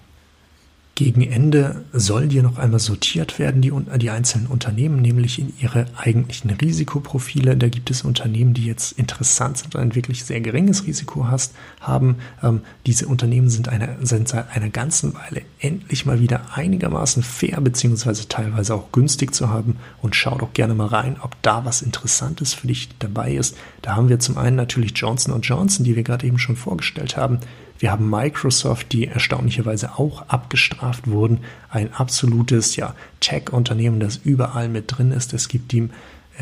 Gegen 0.95 1.21
Ende 1.21 1.85
soll 1.93 2.27
dir 2.27 2.41
noch 2.41 2.57
einmal 2.57 2.79
sortiert 2.79 3.37
werden, 3.37 3.61
die, 3.61 3.71
die 3.99 4.09
einzelnen 4.09 4.47
Unternehmen, 4.47 4.99
nämlich 4.99 5.37
in 5.37 5.53
ihre 5.61 5.85
eigentlichen 5.95 6.49
Risikoprofile. 6.49 7.55
Da 7.55 7.69
gibt 7.69 7.91
es 7.91 8.01
Unternehmen, 8.01 8.55
die 8.55 8.65
jetzt 8.65 8.93
interessant 8.93 9.59
sind 9.59 9.75
und 9.75 9.81
ein 9.81 9.95
wirklich 9.95 10.25
sehr 10.25 10.41
geringes 10.41 10.87
Risiko 10.87 11.27
hast, 11.27 11.53
haben. 11.81 12.15
Ähm, 12.41 12.61
diese 12.87 13.07
Unternehmen 13.07 13.51
sind, 13.51 13.69
eine, 13.69 13.95
sind 14.01 14.27
seit 14.27 14.55
einer 14.55 14.69
ganzen 14.69 15.13
Weile 15.13 15.43
endlich 15.59 16.07
mal 16.07 16.19
wieder 16.19 16.41
einigermaßen 16.55 17.21
fair 17.21 17.61
beziehungsweise 17.61 18.27
teilweise 18.27 18.73
auch 18.73 18.91
günstig 18.91 19.35
zu 19.35 19.49
haben. 19.49 19.75
Und 20.01 20.15
schau 20.15 20.35
doch 20.35 20.53
gerne 20.53 20.73
mal 20.73 20.87
rein, 20.87 21.17
ob 21.21 21.39
da 21.43 21.63
was 21.63 21.83
Interessantes 21.83 22.55
für 22.55 22.65
dich 22.65 22.89
dabei 22.97 23.35
ist. 23.35 23.55
Da 23.83 23.95
haben 23.95 24.09
wir 24.09 24.19
zum 24.19 24.39
einen 24.39 24.55
natürlich 24.55 24.93
Johnson 24.95 25.39
Johnson, 25.41 25.85
die 25.85 25.95
wir 25.95 26.03
gerade 26.03 26.25
eben 26.25 26.39
schon 26.39 26.55
vorgestellt 26.55 27.15
haben. 27.15 27.39
Wir 27.79 27.91
haben 27.91 28.09
Microsoft, 28.09 28.91
die 28.91 29.07
erstaunlicherweise 29.07 29.97
auch 29.97 30.27
abgestraft 30.27 31.07
wurden. 31.07 31.39
Ein 31.69 31.93
absolutes 31.93 32.75
ja, 32.75 32.93
Tech-Unternehmen, 33.21 34.01
das 34.01 34.17
überall 34.17 34.67
mit 34.67 34.85
drin 34.87 35.11
ist. 35.11 35.33
Es 35.33 35.47
gibt 35.47 35.71
die 35.71 35.89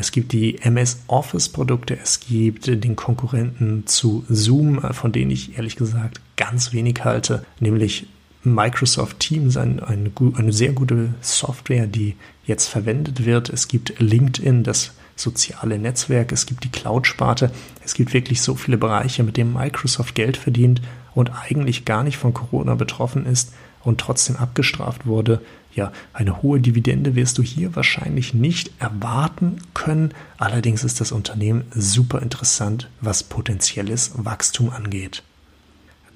es 0.00 0.12
gibt 0.12 0.32
die 0.32 0.60
MS 0.60 1.00
Office 1.08 1.48
Produkte, 1.48 1.98
es 2.00 2.20
gibt 2.20 2.68
den 2.68 2.94
Konkurrenten 2.94 3.84
zu 3.88 4.24
Zoom, 4.28 4.80
von 4.92 5.10
denen 5.10 5.32
ich 5.32 5.56
ehrlich 5.56 5.74
gesagt 5.74 6.20
ganz 6.36 6.72
wenig 6.72 7.00
halte, 7.02 7.44
nämlich 7.58 8.06
Microsoft 8.44 9.18
Teams, 9.18 9.56
ein, 9.56 9.80
eine, 9.80 10.12
eine 10.36 10.52
sehr 10.52 10.72
gute 10.72 11.14
Software, 11.20 11.88
die 11.88 12.14
jetzt 12.46 12.68
verwendet 12.68 13.26
wird. 13.26 13.48
Es 13.48 13.66
gibt 13.66 13.98
LinkedIn, 13.98 14.62
das 14.62 14.92
soziale 15.16 15.80
Netzwerk, 15.80 16.30
es 16.30 16.46
gibt 16.46 16.62
die 16.62 16.70
Cloud-Sparte, 16.70 17.50
es 17.84 17.94
gibt 17.94 18.14
wirklich 18.14 18.40
so 18.40 18.54
viele 18.54 18.78
Bereiche, 18.78 19.24
mit 19.24 19.36
denen 19.36 19.52
Microsoft 19.52 20.14
Geld 20.14 20.36
verdient 20.36 20.80
und 21.18 21.32
eigentlich 21.32 21.84
gar 21.84 22.04
nicht 22.04 22.16
von 22.16 22.32
Corona 22.32 22.76
betroffen 22.76 23.26
ist 23.26 23.52
und 23.82 24.00
trotzdem 24.00 24.36
abgestraft 24.36 25.04
wurde. 25.04 25.42
Ja, 25.74 25.90
eine 26.12 26.42
hohe 26.42 26.60
Dividende 26.60 27.16
wirst 27.16 27.38
du 27.38 27.42
hier 27.42 27.74
wahrscheinlich 27.74 28.34
nicht 28.34 28.70
erwarten 28.78 29.56
können. 29.74 30.14
Allerdings 30.36 30.84
ist 30.84 31.00
das 31.00 31.10
Unternehmen 31.10 31.64
super 31.74 32.22
interessant, 32.22 32.88
was 33.00 33.24
potenzielles 33.24 34.12
Wachstum 34.14 34.70
angeht. 34.70 35.24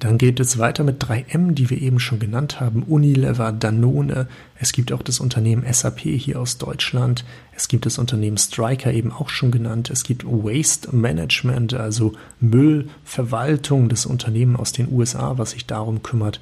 Dann 0.03 0.19
geht 0.19 0.41
es 0.41 0.59
weiter 0.59 0.83
mit 0.83 1.01
3M, 1.01 1.53
die 1.53 1.71
wir 1.71 1.81
eben 1.81 2.01
schon 2.01 2.19
genannt 2.19 2.59
haben, 2.59 2.83
Unilever, 2.83 3.53
Danone. 3.53 4.27
Es 4.57 4.73
gibt 4.73 4.91
auch 4.91 5.01
das 5.01 5.21
Unternehmen 5.21 5.65
SAP 5.73 6.01
hier 6.01 6.41
aus 6.41 6.59
Deutschland. 6.59 7.25
Es 7.55 7.69
gibt 7.69 7.87
das 7.87 7.99
Unternehmen 7.99 8.37
Striker 8.37 8.93
eben 8.93 9.13
auch 9.13 9.29
schon 9.29 9.53
genannt. 9.53 9.91
Es 9.91 10.03
gibt 10.03 10.25
Waste 10.27 10.93
Management, 10.93 11.75
also 11.75 12.15
Müllverwaltung, 12.41 13.89
das 13.89 14.05
Unternehmen 14.05 14.57
aus 14.57 14.73
den 14.73 14.91
USA, 14.91 15.39
was 15.39 15.53
sich 15.53 15.67
darum 15.67 16.03
kümmert, 16.03 16.41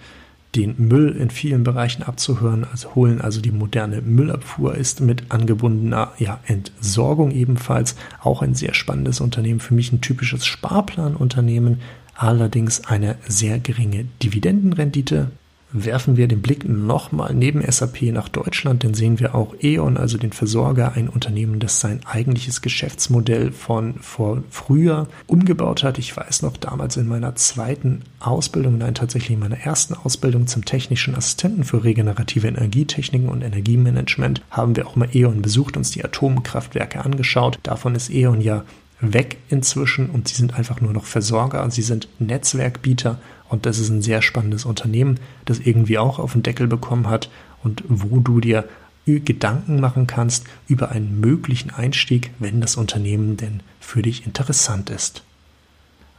den 0.57 0.75
Müll 0.79 1.11
in 1.17 1.31
vielen 1.31 1.63
Bereichen 1.63 2.03
abzuhören, 2.03 2.65
also 2.65 2.95
holen, 2.95 3.21
also 3.21 3.41
die 3.41 3.53
moderne 3.53 4.01
Müllabfuhr 4.01 4.75
ist 4.75 5.01
mit 5.01 5.25
angebundener 5.29 6.13
ja, 6.19 6.41
Entsorgung 6.47 7.31
ebenfalls 7.31 7.95
auch 8.21 8.43
ein 8.43 8.55
sehr 8.55 8.75
spannendes 8.75 9.21
Unternehmen, 9.21 9.61
für 9.61 9.75
mich 9.75 9.93
ein 9.93 10.01
typisches 10.01 10.47
Sparplanunternehmen, 10.47 11.81
allerdings 12.21 12.85
eine 12.85 13.17
sehr 13.27 13.59
geringe 13.59 14.05
Dividendenrendite. 14.23 15.31
Werfen 15.73 16.17
wir 16.17 16.27
den 16.27 16.43
Blick 16.43 16.69
nochmal 16.69 17.33
neben 17.33 17.63
SAP 17.63 18.03
nach 18.13 18.29
Deutschland, 18.29 18.83
dann 18.83 18.93
sehen 18.93 19.21
wir 19.21 19.37
auch 19.37 19.55
E.ON, 19.63 19.97
also 19.97 20.19
den 20.19 20.33
Versorger, 20.33 20.95
ein 20.97 21.09
Unternehmen, 21.09 21.61
das 21.61 21.79
sein 21.79 22.01
eigentliches 22.05 22.61
Geschäftsmodell 22.61 23.53
von 23.53 23.95
vor 24.01 24.43
früher 24.51 25.07
umgebaut 25.29 25.85
hat. 25.85 25.99
Ich 25.99 26.15
weiß 26.17 26.43
noch 26.43 26.57
damals 26.57 26.97
in 26.97 27.07
meiner 27.07 27.37
zweiten 27.37 28.03
Ausbildung, 28.19 28.79
nein, 28.79 28.97
tatsächlich 28.97 29.31
in 29.31 29.39
meiner 29.39 29.61
ersten 29.61 29.95
Ausbildung 29.95 30.49
zum 30.49 30.65
technischen 30.65 31.15
Assistenten 31.15 31.63
für 31.63 31.85
regenerative 31.85 32.49
Energietechniken 32.49 33.29
und 33.29 33.43
Energiemanagement 33.43 34.43
haben 34.51 34.75
wir 34.75 34.89
auch 34.89 34.97
mal 34.97 35.09
E.ON 35.15 35.41
besucht, 35.41 35.77
uns 35.77 35.93
die 35.93 36.05
Atomkraftwerke 36.05 37.03
angeschaut. 37.05 37.61
Davon 37.63 37.95
ist 37.95 38.11
E.ON 38.11 38.41
ja 38.41 38.65
weg 39.01 39.39
inzwischen 39.49 40.11
und 40.11 40.29
sie 40.29 40.35
sind 40.35 40.55
einfach 40.55 40.81
nur 40.81 40.93
noch 40.93 41.05
Versorger, 41.05 41.71
sie 41.71 41.83
sind 41.83 42.09
Netzwerkbieter 42.19 43.19
und 43.49 43.67
das 43.67 43.79
ist 43.79 43.89
ein 43.89 44.03
sehr 44.03 44.23
spannendes 44.23 44.65
Unternehmen, 44.65 45.19
das 45.45 45.59
irgendwie 45.59 45.99
auch 45.99 46.19
auf 46.19 46.33
den 46.33 46.43
Deckel 46.43 46.67
bekommen 46.67 47.09
hat 47.09 47.31
und 47.63 47.83
wo 47.89 48.21
du 48.21 48.41
dir 48.41 48.69
Gedanken 49.07 49.81
machen 49.81 50.07
kannst 50.07 50.45
über 50.69 50.91
einen 50.91 51.19
möglichen 51.19 51.71
Einstieg, 51.71 52.31
wenn 52.39 52.61
das 52.61 52.77
Unternehmen 52.77 53.37
denn 53.37 53.61
für 53.81 54.03
dich 54.03 54.25
interessant 54.25 54.89
ist. 54.89 55.25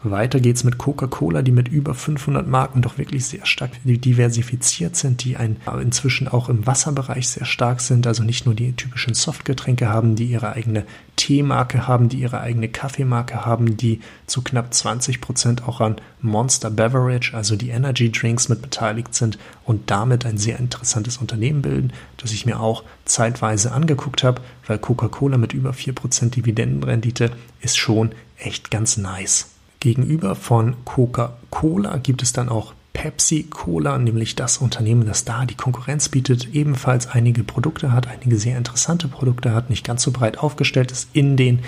Weiter 0.03 0.39
geht's 0.39 0.63
mit 0.63 0.79
Coca-Cola, 0.79 1.43
die 1.43 1.51
mit 1.51 1.67
über 1.67 1.93
500 1.93 2.47
Marken 2.47 2.81
doch 2.81 2.97
wirklich 2.97 3.25
sehr 3.25 3.45
stark 3.45 3.71
diversifiziert 3.83 4.95
sind, 4.95 5.23
die 5.23 5.37
ein, 5.37 5.57
inzwischen 5.79 6.27
auch 6.27 6.49
im 6.49 6.65
Wasserbereich 6.65 7.27
sehr 7.27 7.45
stark 7.45 7.81
sind, 7.81 8.07
also 8.07 8.23
nicht 8.23 8.45
nur 8.45 8.55
die 8.55 8.73
typischen 8.73 9.13
Softgetränke 9.13 9.89
haben, 9.89 10.15
die 10.15 10.25
ihre 10.25 10.53
eigene 10.53 10.85
Teemarke 11.17 11.87
haben, 11.87 12.09
die 12.09 12.17
ihre 12.17 12.41
eigene 12.41 12.67
Kaffeemarke 12.67 13.45
haben, 13.45 13.77
die 13.77 13.99
zu 14.25 14.41
knapp 14.41 14.73
20 14.73 15.21
Prozent 15.21 15.67
auch 15.67 15.81
an 15.81 15.97
Monster 16.19 16.71
Beverage, 16.71 17.35
also 17.37 17.55
die 17.55 17.69
Energy 17.69 18.11
Drinks 18.11 18.49
mit 18.49 18.63
beteiligt 18.63 19.13
sind 19.13 19.37
und 19.65 19.91
damit 19.91 20.25
ein 20.25 20.39
sehr 20.39 20.57
interessantes 20.57 21.17
Unternehmen 21.17 21.61
bilden, 21.61 21.93
das 22.17 22.31
ich 22.31 22.47
mir 22.47 22.59
auch 22.59 22.83
zeitweise 23.05 23.71
angeguckt 23.71 24.23
habe, 24.23 24.41
weil 24.65 24.79
Coca-Cola 24.79 25.37
mit 25.37 25.53
über 25.53 25.71
4% 25.71 26.31
Dividendenrendite 26.31 27.31
ist 27.59 27.77
schon 27.77 28.13
echt 28.37 28.71
ganz 28.71 28.97
nice. 28.97 29.60
Gegenüber 29.81 30.35
von 30.35 30.75
Coca-Cola 30.85 31.97
gibt 31.97 32.21
es 32.21 32.31
dann 32.31 32.47
auch 32.47 32.73
Pepsi 32.93 33.47
Cola, 33.49 33.97
nämlich 33.97 34.35
das 34.35 34.59
Unternehmen, 34.59 35.05
das 35.07 35.25
da 35.25 35.45
die 35.45 35.55
Konkurrenz 35.55 36.07
bietet, 36.07 36.49
ebenfalls 36.53 37.07
einige 37.07 37.43
Produkte 37.43 37.91
hat, 37.91 38.07
einige 38.07 38.37
sehr 38.37 38.57
interessante 38.57 39.07
Produkte 39.07 39.55
hat, 39.55 39.69
nicht 39.69 39.85
ganz 39.85 40.03
so 40.03 40.11
breit 40.11 40.37
aufgestellt 40.37 40.91
ist 40.91 41.09
in 41.13 41.35
den 41.35 41.59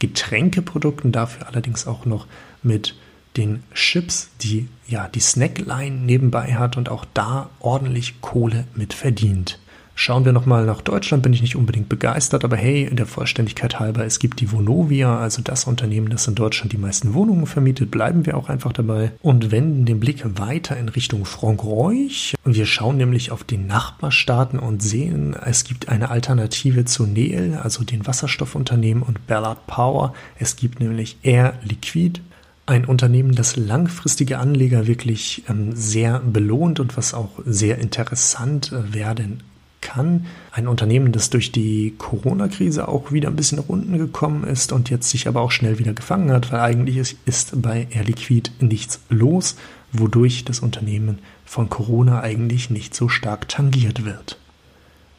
Getränkeprodukten, 0.00 1.12
dafür 1.12 1.46
allerdings 1.46 1.86
auch 1.86 2.06
noch 2.06 2.26
mit 2.62 2.96
den 3.36 3.62
Chips, 3.72 4.30
die 4.40 4.68
ja 4.88 5.06
die 5.06 5.20
Snackline 5.20 5.96
nebenbei 5.96 6.54
hat 6.54 6.76
und 6.76 6.88
auch 6.88 7.04
da 7.14 7.50
ordentlich 7.60 8.20
Kohle 8.20 8.64
mit 8.74 8.94
verdient. 8.94 9.60
Schauen 10.02 10.24
wir 10.24 10.32
nochmal 10.32 10.64
nach 10.64 10.80
Deutschland, 10.80 11.22
bin 11.22 11.34
ich 11.34 11.42
nicht 11.42 11.56
unbedingt 11.56 11.90
begeistert, 11.90 12.42
aber 12.42 12.56
hey, 12.56 12.84
in 12.84 12.96
der 12.96 13.04
Vollständigkeit 13.04 13.78
halber, 13.80 14.06
es 14.06 14.18
gibt 14.18 14.40
die 14.40 14.50
Vonovia, 14.50 15.18
also 15.18 15.42
das 15.42 15.64
Unternehmen, 15.64 16.08
das 16.08 16.26
in 16.26 16.34
Deutschland 16.34 16.72
die 16.72 16.78
meisten 16.78 17.12
Wohnungen 17.12 17.44
vermietet, 17.44 17.90
bleiben 17.90 18.24
wir 18.24 18.38
auch 18.38 18.48
einfach 18.48 18.72
dabei 18.72 19.12
und 19.20 19.50
wenden 19.50 19.84
den 19.84 20.00
Blick 20.00 20.24
weiter 20.38 20.78
in 20.78 20.88
Richtung 20.88 21.26
Frankreich. 21.26 22.34
Wir 22.46 22.64
schauen 22.64 22.96
nämlich 22.96 23.30
auf 23.30 23.44
die 23.44 23.58
Nachbarstaaten 23.58 24.58
und 24.58 24.82
sehen, 24.82 25.36
es 25.44 25.64
gibt 25.64 25.90
eine 25.90 26.10
Alternative 26.10 26.86
zu 26.86 27.04
Neel, 27.04 27.60
also 27.62 27.84
den 27.84 28.06
Wasserstoffunternehmen 28.06 29.02
und 29.02 29.26
Ballard 29.26 29.66
Power. 29.66 30.14
Es 30.38 30.56
gibt 30.56 30.80
nämlich 30.80 31.18
Air 31.24 31.58
Liquide, 31.62 32.22
ein 32.64 32.86
Unternehmen, 32.86 33.34
das 33.34 33.56
langfristige 33.56 34.38
Anleger 34.38 34.86
wirklich 34.86 35.42
ähm, 35.50 35.72
sehr 35.74 36.20
belohnt 36.20 36.80
und 36.80 36.96
was 36.96 37.12
auch 37.12 37.32
sehr 37.44 37.76
interessant 37.76 38.72
äh, 38.72 38.94
werden 38.94 39.42
kann. 39.92 40.26
Ein 40.52 40.68
Unternehmen, 40.68 41.12
das 41.12 41.30
durch 41.30 41.52
die 41.52 41.94
Corona-Krise 41.98 42.88
auch 42.88 43.12
wieder 43.12 43.28
ein 43.28 43.36
bisschen 43.36 43.58
runden 43.58 43.98
gekommen 43.98 44.44
ist 44.44 44.72
und 44.72 44.90
jetzt 44.90 45.10
sich 45.10 45.28
aber 45.28 45.40
auch 45.40 45.50
schnell 45.50 45.78
wieder 45.78 45.92
gefangen 45.92 46.30
hat, 46.32 46.52
weil 46.52 46.60
eigentlich 46.60 46.96
ist, 46.96 47.16
ist 47.24 47.62
bei 47.62 47.86
Air 47.90 48.04
Liquid 48.04 48.50
nichts 48.60 49.00
los, 49.08 49.56
wodurch 49.92 50.44
das 50.44 50.60
Unternehmen 50.60 51.18
von 51.44 51.68
Corona 51.68 52.20
eigentlich 52.20 52.70
nicht 52.70 52.94
so 52.94 53.08
stark 53.08 53.48
tangiert 53.48 54.04
wird. 54.04 54.39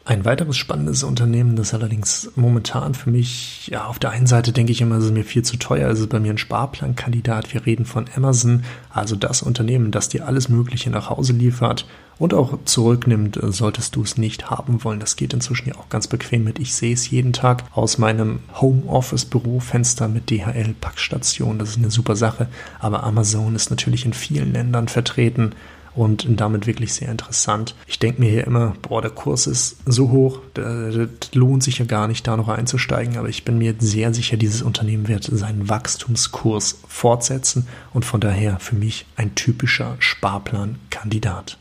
Ein 0.04 0.26
weiteres 0.26 0.58
spannendes 0.58 1.04
Unternehmen, 1.04 1.56
das 1.56 1.76
allerdings 1.76 2.32
momentan 2.36 2.96
für 2.96 3.12
mich, 3.12 3.68
ja, 3.68 3.86
auf 3.86 4.00
der 4.00 4.10
einen 4.10 4.26
Seite 4.26 4.52
denke 4.52 4.72
ich 4.72 4.82
immer, 4.82 4.96
es 4.96 5.06
ist 5.06 5.14
mir 5.14 5.24
viel 5.24 5.44
zu 5.44 5.58
teuer, 5.58 5.92
es 5.92 6.00
ist 6.00 6.10
bei 6.10 6.20
mir 6.20 6.34
ein 6.34 6.40
Sparplankandidat. 6.40 7.54
Wir 7.54 7.68
reden 7.68 7.86
von 7.86 8.06
Amazon, 8.16 8.64
also 8.90 9.16
das 9.16 9.44
Unternehmen, 9.44 9.92
das 9.92 10.10
dir 10.10 10.26
alles 10.26 10.50
Mögliche 10.50 10.90
nach 10.90 11.12
Hause 11.12 11.34
liefert 11.34 11.86
und 12.18 12.34
auch 12.34 12.58
zurücknimmt, 12.66 13.40
solltest 13.44 13.96
du 13.96 14.02
es 14.02 14.18
nicht 14.18 14.50
haben 14.50 14.84
wollen. 14.84 15.00
Das 15.00 15.18
geht 15.18 15.34
inzwischen 15.34 15.70
ja 15.70 15.76
auch 15.76 15.90
ganz 15.90 16.08
bequem 16.08 16.46
mit. 16.46 16.58
Ich 16.58 16.74
sehe 16.74 16.96
es 16.96 17.12
jeden 17.12 17.32
Tag 17.32 17.64
aus 17.72 18.00
meinem 18.00 18.40
Homeoffice-Bürofenster 18.60 20.08
mit 20.08 20.32
DHL-Packstation. 20.32 21.60
Das 21.60 21.70
ist 21.70 21.78
eine 21.78 21.92
super 21.92 22.16
Sache. 22.16 22.48
Aber 22.80 23.04
Amazon 23.04 23.56
ist 23.56 23.70
natürlich 23.70 24.06
in 24.06 24.14
vielen 24.14 24.52
Ländern 24.52 24.88
vertreten 24.88 25.54
und 25.96 26.26
damit 26.40 26.68
wirklich 26.68 26.94
sehr 26.94 27.10
interessant. 27.10 27.76
Ich 27.88 28.00
denke 28.00 28.22
mir 28.22 28.30
hier 28.30 28.48
immer, 28.48 28.74
boah, 28.82 29.02
der 29.02 29.12
Kurs 29.12 29.48
ist 29.48 29.78
so 29.86 30.10
hoch, 30.10 30.40
das 30.54 30.96
lohnt 31.34 31.64
sich 31.64 31.80
ja 31.80 31.86
gar 31.86 32.08
nicht, 32.08 32.26
da 32.28 32.38
noch 32.38 32.48
einzusteigen, 32.48 33.18
aber 33.18 33.30
ich 33.30 33.44
bin 33.44 33.58
mir 33.58 33.76
sehr 33.80 34.14
sicher, 34.14 34.38
dieses 34.38 34.62
Unternehmen 34.62 35.08
wird 35.08 35.24
seinen 35.24 35.70
Wachstumskurs 35.70 36.80
fortsetzen 36.88 37.68
und 37.94 38.06
von 38.06 38.22
daher 38.22 38.60
für 38.60 38.76
mich 38.76 39.06
ein 39.16 39.36
typischer 39.36 39.96
Sparplankandidat. 40.00 41.58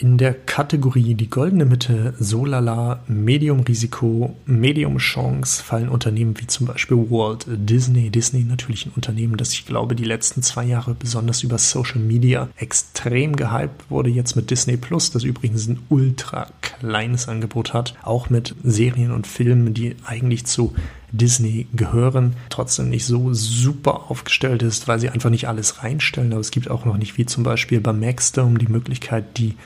In 0.00 0.16
der 0.16 0.32
Kategorie 0.32 1.14
die 1.14 1.28
goldene 1.28 1.64
Mitte, 1.64 2.14
Solala, 2.20 3.02
Medium 3.08 3.58
Risiko, 3.58 4.36
Medium 4.46 4.98
Chance 4.98 5.60
fallen 5.60 5.88
Unternehmen 5.88 6.38
wie 6.38 6.46
zum 6.46 6.68
Beispiel 6.68 6.98
Walt 7.10 7.46
Disney. 7.48 8.08
Disney 8.08 8.44
natürlich 8.44 8.86
ein 8.86 8.92
Unternehmen, 8.94 9.36
das 9.36 9.52
ich 9.52 9.66
glaube 9.66 9.96
die 9.96 10.04
letzten 10.04 10.44
zwei 10.44 10.64
Jahre 10.64 10.94
besonders 10.94 11.42
über 11.42 11.58
Social 11.58 11.98
Media 11.98 12.48
extrem 12.56 13.34
gehypt 13.34 13.90
wurde. 13.90 14.08
Jetzt 14.08 14.36
mit 14.36 14.52
Disney 14.52 14.76
Plus, 14.76 15.10
das 15.10 15.24
übrigens 15.24 15.66
ein 15.66 15.80
ultra 15.88 16.46
kleines 16.60 17.26
Angebot 17.26 17.74
hat, 17.74 17.96
auch 18.04 18.30
mit 18.30 18.54
Serien 18.62 19.10
und 19.10 19.26
Filmen, 19.26 19.74
die 19.74 19.96
eigentlich 20.04 20.46
zu 20.46 20.76
Disney 21.10 21.66
gehören, 21.72 22.36
trotzdem 22.50 22.90
nicht 22.90 23.04
so 23.04 23.32
super 23.32 24.10
aufgestellt 24.10 24.62
ist, 24.62 24.86
weil 24.86 25.00
sie 25.00 25.08
einfach 25.08 25.30
nicht 25.30 25.48
alles 25.48 25.82
reinstellen. 25.82 26.32
Aber 26.32 26.40
es 26.40 26.52
gibt 26.52 26.70
auch 26.70 26.84
noch 26.84 26.98
nicht, 26.98 27.18
wie 27.18 27.26
zum 27.26 27.42
Beispiel 27.42 27.80
bei 27.80 27.92
Maxdome, 27.92 28.58
die 28.58 28.68
Möglichkeit, 28.68 29.38
die 29.38 29.56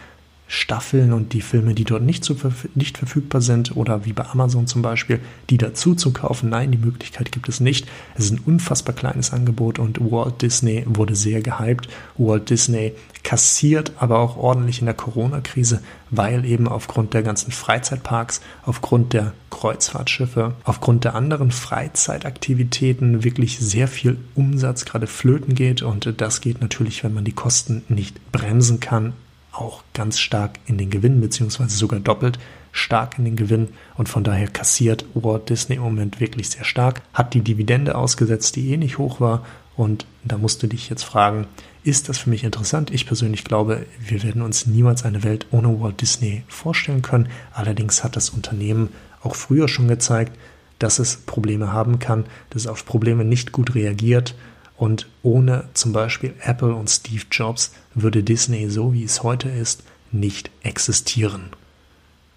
Staffeln 0.55 1.15
und 1.15 1.33
die 1.33 1.41
Filme, 1.41 1.73
die 1.73 1.85
dort 1.85 2.03
nicht, 2.03 2.25
zu, 2.25 2.37
nicht 2.75 2.99
verfügbar 2.99 3.41
sind 3.41 3.75
oder 3.75 4.05
wie 4.05 4.13
bei 4.13 4.27
Amazon 4.27 4.67
zum 4.67 4.83
Beispiel, 4.83 5.19
die 5.49 5.57
dazu 5.57 5.95
zu 5.95 6.13
kaufen. 6.13 6.51
Nein, 6.51 6.71
die 6.71 6.77
Möglichkeit 6.79 7.33
gibt 7.33 7.49
es 7.49 7.59
nicht. 7.59 7.89
Es 8.17 8.27
ist 8.27 8.33
ein 8.33 8.43
unfassbar 8.45 8.95
kleines 8.95 9.33
Angebot 9.33 9.79
und 9.79 9.99
Walt 9.99 10.43
Disney 10.43 10.85
wurde 10.87 11.15
sehr 11.15 11.41
gehypt. 11.41 11.89
Walt 12.19 12.51
Disney 12.51 12.93
kassiert 13.23 13.93
aber 13.97 14.19
auch 14.19 14.37
ordentlich 14.37 14.81
in 14.81 14.85
der 14.85 14.95
Corona-Krise, 14.95 15.81
weil 16.11 16.45
eben 16.45 16.69
aufgrund 16.69 17.15
der 17.15 17.23
ganzen 17.23 17.51
Freizeitparks, 17.51 18.43
aufgrund 18.67 19.15
der 19.15 19.33
Kreuzfahrtschiffe, 19.49 20.53
aufgrund 20.65 21.05
der 21.05 21.15
anderen 21.15 21.51
Freizeitaktivitäten 21.51 23.25
wirklich 23.25 23.59
sehr 23.59 23.89
viel 23.89 24.19
Umsatz 24.35 24.85
gerade 24.85 25.07
flöten 25.07 25.55
geht 25.55 25.81
und 25.81 26.13
das 26.21 26.43
geht 26.43 26.61
natürlich, 26.61 27.05
wenn 27.05 27.15
man 27.15 27.25
die 27.25 27.33
Kosten 27.33 27.85
nicht 27.89 28.33
bremsen 28.33 28.81
kann, 28.81 29.15
auch 29.53 29.83
ganz 29.95 30.19
stark 30.19 30.59
in 30.67 30.79
den 30.79 30.91
Gewinn, 30.91 31.21
beziehungsweise 31.21 31.77
sogar 31.77 32.01
doppelt 32.01 32.39
stark 32.73 33.19
in 33.19 33.27
den 33.27 33.37
Gewinn 33.37 33.69
und 33.97 34.09
von 34.09 34.25
daher 34.25 34.49
kassiert 34.49 35.05
Walt 35.15 35.51
Disney 35.51 35.77
im 35.77 35.83
Moment 35.83 36.21
wirklich 36.21 36.49
sehr 36.49 36.65
stark, 36.65 37.03
hat 37.13 37.35
die 37.35 37.43
Dividende 37.43 37.95
ausgesetzt, 37.95 38.57
die 38.57 38.73
eh 38.73 38.79
nicht 38.79 38.99
hoch 38.99 39.21
war 39.21 39.45
und 39.77 40.07
da 40.25 40.39
musst 40.39 40.63
du 40.63 40.67
dich 40.67 40.89
jetzt 40.89 41.03
fragen, 41.03 41.47
ist 41.85 42.09
das 42.09 42.19
für 42.19 42.31
mich 42.31 42.45
interessant? 42.45 42.91
Ich 42.91 43.07
persönlich 43.07 43.45
glaube, 43.45 43.87
wir 44.01 44.23
werden 44.23 44.43
uns 44.43 44.67
niemals 44.67 45.05
eine 45.05 45.23
Welt 45.23 45.47
ohne 45.51 45.81
Walt 45.81 46.01
Disney 46.01 46.45
vorstellen 46.47 47.03
können. 47.03 47.29
Allerdings 47.53 48.05
hat 48.05 48.15
das 48.15 48.31
Unternehmen 48.31 48.91
auch 49.23 49.35
früher 49.35 49.67
schon 49.67 49.89
gezeigt, 49.89 50.39
dass 50.79 50.99
es 50.99 51.17
Probleme 51.17 51.73
haben 51.73 51.99
kann, 51.99 52.25
dass 52.51 52.63
es 52.63 52.69
auf 52.69 52.85
Probleme 52.85 53.25
nicht 53.25 53.53
gut 53.53 53.75
reagiert 53.75 54.35
und 54.83 55.07
ohne 55.23 55.67
zum 55.75 55.93
Beispiel 55.93 56.35
Apple 56.41 56.75
und 56.75 56.91
Steve 56.91 57.23
Jobs 57.31 57.71
würde 57.95 58.25
Disney 58.25 58.69
so 58.69 58.93
wie 58.93 59.05
es 59.05 59.23
heute 59.23 59.49
ist 59.49 59.85
nicht 60.11 60.51
existieren. 60.65 61.51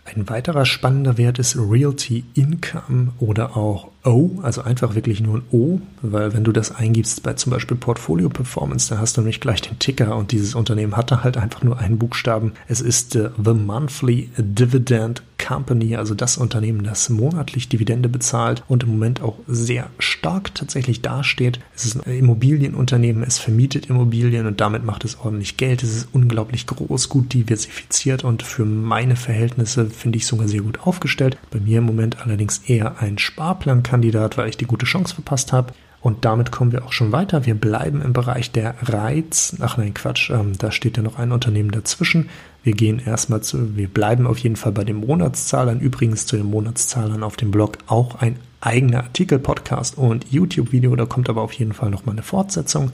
Ein 0.06 0.30
weiterer 0.30 0.66
spannender 0.66 1.18
Wert 1.18 1.40
ist 1.40 1.58
Realty 1.58 2.24
Income 2.36 3.14
oder 3.18 3.58
auch 3.58 3.90
O, 4.04 4.40
also 4.44 4.62
einfach 4.62 4.94
wirklich 4.94 5.22
nur 5.22 5.38
ein 5.38 5.46
O, 5.52 5.80
weil 6.04 6.36
wenn 6.36 6.44
du 6.44 6.52
das 6.52 6.72
eingibst 6.72 7.24
bei 7.24 7.34
zum 7.34 7.52
Beispiel 7.52 7.78
Portfolio 7.78 8.30
Performance, 8.30 8.90
dann 8.90 9.00
hast 9.00 9.18
du 9.18 9.22
nicht 9.22 9.42
gleich 9.42 9.64
den 9.64 9.80
Ticker 9.80 10.16
und 10.16 10.32
dieses 10.32 10.54
Unternehmen 10.54 10.96
hatte 10.96 11.24
halt 11.24 11.38
einfach 11.38 11.64
nur 11.64 11.80
einen 11.80 11.98
Buchstaben. 11.98 12.54
Es 12.68 12.80
ist 12.80 13.16
äh, 13.16 13.32
The 13.44 13.56
Monthly 13.56 14.30
Dividend 14.38 15.24
Company, 15.46 15.96
also 15.96 16.16
das 16.16 16.38
Unternehmen, 16.38 16.84
das 16.84 17.10
monatlich 17.10 17.70
Dividende 17.70 18.10
bezahlt 18.10 18.64
und 18.68 18.84
im 18.84 18.90
Moment 18.90 19.22
auch 19.22 19.38
sehr 19.48 19.90
stark 20.00 20.56
tatsächlich 20.56 21.02
dasteht. 21.02 21.60
Es 21.76 21.86
ist 21.86 22.08
ein 22.08 22.18
Immobilienunternehmen, 22.18 23.24
es 23.24 23.38
vermietet 23.38 23.86
Immobilien 23.88 24.48
und 24.48 24.60
damit 24.60 24.84
macht 24.84 25.06
es 25.06 25.20
ordentlich 25.20 25.58
Geld. 25.58 25.84
Es 25.84 25.96
ist 25.96 26.08
unglaublich 26.14 26.66
groß, 26.66 27.10
gut 27.10 27.34
diversifiziert 27.34 28.24
und 28.24 28.42
für 28.42 28.66
meine 28.66 29.16
Verhältnisse 29.16 29.86
finde 29.86 30.18
ich 30.18 30.26
sogar 30.26 30.48
sehr 30.48 30.62
gut 30.62 30.80
aufgestellt. 30.82 31.38
Bei 31.52 31.60
mir 31.60 31.78
im 31.80 31.86
Moment 31.86 32.22
allerdings 32.22 32.62
eher 32.66 33.00
ein 33.00 33.18
Sparplankandidat, 33.18 34.38
weil 34.38 34.50
ich 34.50 34.58
die 34.58 34.66
gute 34.66 34.86
Chance 34.86 35.14
verpasst 35.14 35.54
habe. 35.54 35.74
Und 36.06 36.24
damit 36.24 36.52
kommen 36.52 36.72
wir 36.72 36.86
auch 36.86 36.92
schon 36.92 37.12
weiter. 37.12 37.48
Wir 37.48 37.56
bleiben 37.56 38.04
im 38.04 38.14
Bereich 38.14 38.52
der 38.52 38.76
Reiz. 38.84 39.56
Ach 39.60 39.78
nein, 39.78 39.96
Quatsch, 39.96 40.30
ähm, 40.30 40.56
da 40.56 40.70
steht 40.70 40.98
ja 40.98 41.02
noch 41.02 41.18
ein 41.18 41.32
Unternehmen 41.32 41.72
dazwischen. 41.72 42.30
Wir 42.62 42.74
gehen 42.74 43.02
erstmal 43.04 43.42
zu, 43.42 43.76
wir 43.76 43.88
bleiben 43.88 44.28
auf 44.28 44.38
jeden 44.38 44.56
Fall 44.56 44.72
bei 44.72 44.84
den 44.84 44.98
Monatszahlern. 44.98 45.80
Übrigens 45.80 46.28
zu 46.28 46.38
den 46.38 46.46
Monatszahlern 46.46 47.24
auf 47.24 47.38
dem 47.38 47.50
Blog 47.50 47.80
auch 47.88 48.22
ein 48.22 48.38
eigener 48.62 49.00
Artikel, 49.00 49.40
Podcast 49.40 49.98
und 49.98 50.32
YouTube-Video. 50.32 50.96
Da 50.96 51.08
kommt 51.08 51.28
aber 51.28 51.42
auf 51.42 51.54
jeden 51.54 51.74
Fall 51.74 51.90
nochmal 51.90 52.14
eine 52.14 52.22
Fortsetzung. 52.22 52.92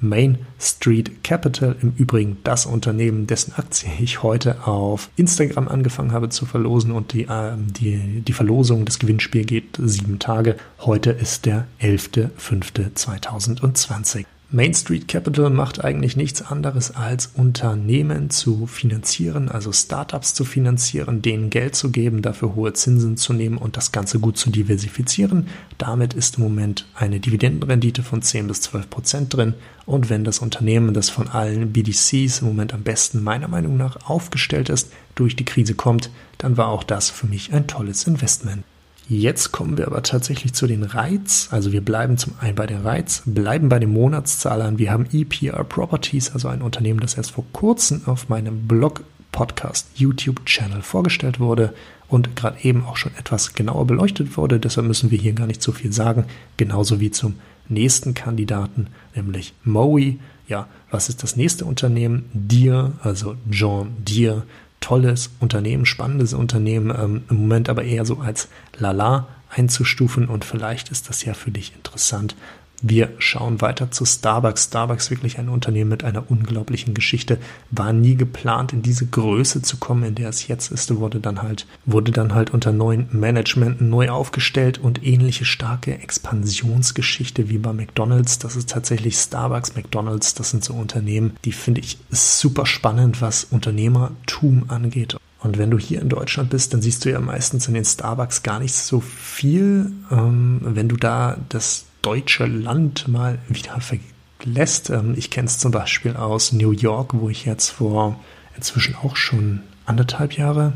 Main 0.00 0.38
Street 0.60 1.24
Capital, 1.24 1.74
im 1.82 1.92
Übrigen 1.96 2.36
das 2.44 2.66
Unternehmen, 2.66 3.26
dessen 3.26 3.54
Aktie 3.54 3.90
ich 3.98 4.22
heute 4.22 4.66
auf 4.66 5.10
Instagram 5.16 5.68
angefangen 5.68 6.12
habe 6.12 6.28
zu 6.28 6.44
verlosen 6.46 6.92
und 6.92 7.12
die, 7.12 7.24
äh, 7.24 7.52
die, 7.56 8.20
die 8.20 8.32
Verlosung, 8.32 8.84
das 8.84 8.98
Gewinnspiel 8.98 9.44
geht 9.44 9.78
sieben 9.78 10.18
Tage. 10.18 10.56
Heute 10.80 11.10
ist 11.10 11.46
der 11.46 11.66
11.05.2020. 11.80 14.26
Main 14.50 14.72
Street 14.72 15.08
Capital 15.08 15.50
macht 15.50 15.84
eigentlich 15.84 16.16
nichts 16.16 16.40
anderes 16.40 16.96
als 16.96 17.26
Unternehmen 17.34 18.30
zu 18.30 18.66
finanzieren, 18.66 19.50
also 19.50 19.72
Startups 19.72 20.32
zu 20.32 20.46
finanzieren, 20.46 21.20
denen 21.20 21.50
Geld 21.50 21.74
zu 21.74 21.90
geben, 21.90 22.22
dafür 22.22 22.54
hohe 22.54 22.72
Zinsen 22.72 23.18
zu 23.18 23.34
nehmen 23.34 23.58
und 23.58 23.76
das 23.76 23.92
Ganze 23.92 24.20
gut 24.20 24.38
zu 24.38 24.48
diversifizieren. 24.48 25.48
Damit 25.76 26.14
ist 26.14 26.38
im 26.38 26.44
Moment 26.44 26.86
eine 26.94 27.20
Dividendenrendite 27.20 28.02
von 28.02 28.22
10 28.22 28.48
bis 28.48 28.62
12 28.62 28.88
Prozent 28.88 29.34
drin. 29.34 29.52
Und 29.84 30.08
wenn 30.08 30.24
das 30.24 30.38
Unternehmen, 30.38 30.94
das 30.94 31.10
von 31.10 31.28
allen 31.28 31.74
BDCs 31.74 32.40
im 32.40 32.46
Moment 32.46 32.72
am 32.72 32.84
besten 32.84 33.22
meiner 33.22 33.48
Meinung 33.48 33.76
nach 33.76 34.08
aufgestellt 34.08 34.70
ist, 34.70 34.90
durch 35.14 35.36
die 35.36 35.44
Krise 35.44 35.74
kommt, 35.74 36.08
dann 36.38 36.56
war 36.56 36.68
auch 36.68 36.84
das 36.84 37.10
für 37.10 37.26
mich 37.26 37.52
ein 37.52 37.66
tolles 37.66 38.06
Investment. 38.06 38.64
Jetzt 39.10 39.52
kommen 39.52 39.78
wir 39.78 39.86
aber 39.86 40.02
tatsächlich 40.02 40.52
zu 40.52 40.66
den 40.66 40.82
Reiz. 40.82 41.48
Also 41.50 41.72
wir 41.72 41.80
bleiben 41.80 42.18
zum 42.18 42.34
einen 42.40 42.54
bei 42.54 42.66
den 42.66 42.82
Reiz, 42.82 43.22
bleiben 43.24 43.70
bei 43.70 43.78
den 43.78 43.90
Monatszahlern. 43.90 44.78
Wir 44.78 44.92
haben 44.92 45.06
EPR 45.10 45.64
Properties, 45.64 46.32
also 46.32 46.48
ein 46.48 46.60
Unternehmen, 46.60 47.00
das 47.00 47.14
erst 47.14 47.30
vor 47.30 47.46
kurzem 47.54 48.02
auf 48.04 48.28
meinem 48.28 48.68
Blog, 48.68 49.02
Podcast, 49.32 49.88
YouTube-Channel 49.94 50.82
vorgestellt 50.82 51.40
wurde 51.40 51.72
und 52.08 52.36
gerade 52.36 52.58
eben 52.62 52.84
auch 52.84 52.98
schon 52.98 53.12
etwas 53.18 53.54
genauer 53.54 53.86
beleuchtet 53.86 54.36
wurde. 54.36 54.60
Deshalb 54.60 54.86
müssen 54.86 55.10
wir 55.10 55.18
hier 55.18 55.32
gar 55.32 55.46
nicht 55.46 55.62
so 55.62 55.72
viel 55.72 55.92
sagen. 55.92 56.24
Genauso 56.58 57.00
wie 57.00 57.10
zum 57.10 57.36
nächsten 57.68 58.12
Kandidaten, 58.12 58.88
nämlich 59.14 59.54
Moe. 59.64 60.16
Ja, 60.48 60.66
was 60.90 61.08
ist 61.08 61.22
das 61.22 61.34
nächste 61.34 61.64
Unternehmen? 61.64 62.26
Deere, 62.34 62.92
also 63.02 63.36
John 63.50 63.92
Deere 63.98 64.42
tolles 64.80 65.30
Unternehmen, 65.40 65.86
spannendes 65.86 66.34
Unternehmen, 66.34 66.94
ähm, 66.96 67.24
im 67.28 67.36
Moment 67.36 67.68
aber 67.68 67.84
eher 67.84 68.04
so 68.04 68.18
als 68.18 68.48
Lala 68.76 69.28
einzustufen 69.50 70.28
und 70.28 70.44
vielleicht 70.44 70.90
ist 70.90 71.08
das 71.08 71.24
ja 71.24 71.34
für 71.34 71.50
dich 71.50 71.74
interessant, 71.74 72.36
wir 72.80 73.10
schauen 73.18 73.60
weiter 73.60 73.90
zu 73.90 74.04
Starbucks. 74.04 74.66
Starbucks 74.66 75.10
wirklich 75.10 75.38
ein 75.38 75.48
Unternehmen 75.48 75.90
mit 75.90 76.04
einer 76.04 76.30
unglaublichen 76.30 76.94
Geschichte. 76.94 77.38
War 77.70 77.92
nie 77.92 78.14
geplant, 78.14 78.72
in 78.72 78.82
diese 78.82 79.06
Größe 79.06 79.62
zu 79.62 79.78
kommen, 79.78 80.04
in 80.04 80.14
der 80.14 80.28
es 80.28 80.46
jetzt 80.46 80.70
ist. 80.70 80.94
Wurde 80.94 81.18
dann 81.18 81.42
halt, 81.42 81.66
wurde 81.86 82.12
dann 82.12 82.34
halt 82.34 82.50
unter 82.50 82.72
neuen 82.72 83.08
Management 83.10 83.80
neu 83.80 84.10
aufgestellt 84.10 84.78
und 84.78 85.04
ähnliche 85.04 85.44
starke 85.44 85.98
Expansionsgeschichte 85.98 87.48
wie 87.48 87.58
bei 87.58 87.72
McDonalds. 87.72 88.38
Das 88.38 88.54
ist 88.54 88.70
tatsächlich 88.70 89.16
Starbucks, 89.16 89.74
McDonalds. 89.74 90.34
Das 90.34 90.50
sind 90.50 90.62
so 90.62 90.74
Unternehmen, 90.74 91.36
die 91.44 91.52
finde 91.52 91.80
ich 91.80 91.98
super 92.10 92.64
spannend, 92.64 93.20
was 93.20 93.44
Unternehmertum 93.44 94.66
angeht. 94.68 95.16
Und 95.40 95.58
wenn 95.58 95.70
du 95.70 95.78
hier 95.78 96.00
in 96.00 96.08
Deutschland 96.08 96.50
bist, 96.50 96.74
dann 96.74 96.82
siehst 96.82 97.04
du 97.04 97.10
ja 97.10 97.20
meistens 97.20 97.68
in 97.68 97.74
den 97.74 97.84
Starbucks 97.84 98.42
gar 98.42 98.58
nicht 98.58 98.74
so 98.74 99.00
viel. 99.00 99.92
Ähm, 100.10 100.60
wenn 100.62 100.88
du 100.88 100.96
da 100.96 101.38
das 101.48 101.84
deutsche 102.02 102.46
Land 102.46 103.08
mal 103.08 103.38
wieder 103.48 103.78
verlässt. 103.80 104.90
Ähm, 104.90 105.14
ich 105.16 105.30
kenne 105.30 105.46
es 105.46 105.58
zum 105.58 105.70
Beispiel 105.70 106.16
aus 106.16 106.52
New 106.52 106.72
York, 106.72 107.12
wo 107.14 107.28
ich 107.28 107.44
jetzt 107.44 107.70
vor 107.70 108.18
inzwischen 108.56 108.96
auch 108.96 109.16
schon 109.16 109.60
anderthalb 109.86 110.34
Jahre, 110.34 110.72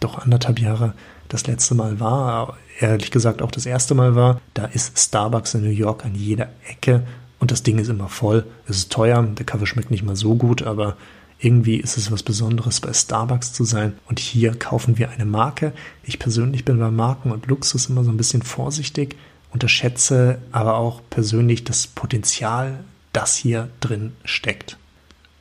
doch 0.00 0.18
anderthalb 0.18 0.58
Jahre 0.58 0.94
das 1.28 1.46
letzte 1.46 1.74
Mal 1.74 1.98
war, 1.98 2.58
ehrlich 2.78 3.10
gesagt 3.10 3.40
auch 3.40 3.50
das 3.50 3.66
erste 3.66 3.94
Mal 3.94 4.14
war. 4.14 4.40
Da 4.54 4.66
ist 4.66 4.98
Starbucks 4.98 5.54
in 5.54 5.62
New 5.62 5.70
York 5.70 6.04
an 6.04 6.14
jeder 6.14 6.50
Ecke 6.68 7.06
und 7.38 7.50
das 7.50 7.62
Ding 7.62 7.78
ist 7.78 7.88
immer 7.88 8.08
voll. 8.08 8.46
Es 8.66 8.76
ist 8.76 8.92
teuer, 8.92 9.22
der 9.22 9.46
Kaffee 9.46 9.66
schmeckt 9.66 9.90
nicht 9.90 10.04
mal 10.04 10.16
so 10.16 10.34
gut, 10.34 10.62
aber 10.62 10.96
irgendwie 11.38 11.76
ist 11.76 11.96
es 11.96 12.12
was 12.12 12.22
Besonderes, 12.22 12.80
bei 12.80 12.92
Starbucks 12.92 13.52
zu 13.52 13.64
sein. 13.64 13.94
Und 14.08 14.20
hier 14.20 14.54
kaufen 14.54 14.96
wir 14.96 15.10
eine 15.10 15.24
Marke. 15.24 15.72
Ich 16.04 16.20
persönlich 16.20 16.64
bin 16.64 16.78
bei 16.78 16.90
Marken 16.90 17.32
und 17.32 17.46
Luxus 17.46 17.86
immer 17.86 18.04
so 18.04 18.10
ein 18.10 18.16
bisschen 18.16 18.42
vorsichtig 18.42 19.16
unterschätze 19.52 20.38
aber 20.50 20.76
auch 20.76 21.00
persönlich 21.10 21.64
das 21.64 21.86
Potenzial, 21.86 22.80
das 23.12 23.36
hier 23.36 23.68
drin 23.80 24.12
steckt. 24.24 24.76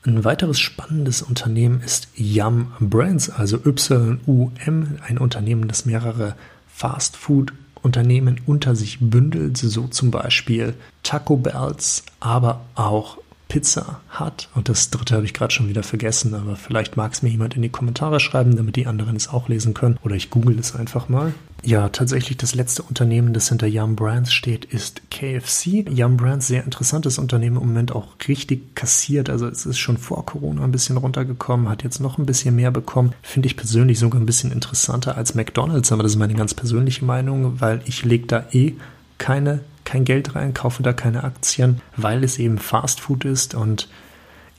Ein 0.03 0.23
weiteres 0.23 0.59
spannendes 0.59 1.21
Unternehmen 1.21 1.81
ist 1.81 2.07
Yum 2.15 2.73
Brands, 2.79 3.29
also 3.29 3.57
YUM, 3.57 4.97
ein 5.07 5.17
Unternehmen, 5.19 5.67
das 5.67 5.85
mehrere 5.85 6.35
Fast-Food-Unternehmen 6.73 8.41
unter 8.47 8.75
sich 8.75 8.97
bündelt, 8.99 9.57
so 9.57 9.87
zum 9.87 10.09
Beispiel 10.09 10.73
Taco 11.03 11.37
Bells, 11.37 12.03
aber 12.19 12.65
auch 12.73 13.19
Pizza 13.51 13.99
hat. 14.07 14.47
Und 14.55 14.69
das 14.69 14.91
dritte 14.91 15.13
habe 15.13 15.25
ich 15.25 15.33
gerade 15.33 15.53
schon 15.53 15.67
wieder 15.67 15.83
vergessen, 15.83 16.33
aber 16.35 16.55
vielleicht 16.55 16.95
mag 16.95 17.11
es 17.11 17.21
mir 17.21 17.27
jemand 17.27 17.53
in 17.57 17.61
die 17.61 17.67
Kommentare 17.67 18.21
schreiben, 18.21 18.55
damit 18.55 18.77
die 18.77 18.87
anderen 18.87 19.17
es 19.17 19.27
auch 19.27 19.49
lesen 19.49 19.73
können. 19.73 19.99
Oder 20.03 20.15
ich 20.15 20.29
google 20.29 20.57
es 20.57 20.73
einfach 20.73 21.09
mal. 21.09 21.33
Ja, 21.61 21.89
tatsächlich 21.89 22.37
das 22.37 22.55
letzte 22.55 22.81
Unternehmen, 22.81 23.33
das 23.33 23.49
hinter 23.49 23.67
Yum 23.67 23.97
Brands 23.97 24.31
steht, 24.31 24.63
ist 24.63 25.01
KFC. 25.11 25.85
Yum 25.89 26.15
Brands, 26.15 26.47
sehr 26.47 26.63
interessantes 26.63 27.17
Unternehmen, 27.17 27.57
im 27.57 27.67
Moment 27.67 27.91
auch 27.91 28.07
richtig 28.25 28.73
kassiert. 28.73 29.29
Also 29.29 29.47
es 29.47 29.65
ist 29.65 29.79
schon 29.79 29.97
vor 29.97 30.25
Corona 30.25 30.63
ein 30.63 30.71
bisschen 30.71 30.95
runtergekommen, 30.95 31.67
hat 31.67 31.83
jetzt 31.83 31.99
noch 31.99 32.17
ein 32.17 32.25
bisschen 32.25 32.55
mehr 32.55 32.71
bekommen. 32.71 33.11
Finde 33.21 33.47
ich 33.47 33.57
persönlich 33.57 33.99
sogar 33.99 34.21
ein 34.21 34.25
bisschen 34.25 34.53
interessanter 34.53 35.17
als 35.17 35.35
McDonald's, 35.35 35.91
aber 35.91 36.03
das 36.03 36.13
ist 36.13 36.19
meine 36.19 36.35
ganz 36.35 36.53
persönliche 36.53 37.03
Meinung, 37.03 37.59
weil 37.59 37.81
ich 37.83 38.05
lege 38.05 38.27
da 38.27 38.45
eh 38.53 38.75
keine, 39.17 39.59
kein 39.91 40.05
Geld 40.05 40.35
rein, 40.35 40.53
kaufe 40.53 40.83
da 40.83 40.93
keine 40.93 41.25
Aktien, 41.25 41.81
weil 41.97 42.23
es 42.23 42.39
eben 42.39 42.59
Fast 42.59 43.01
Food 43.01 43.25
ist 43.25 43.55
und 43.55 43.89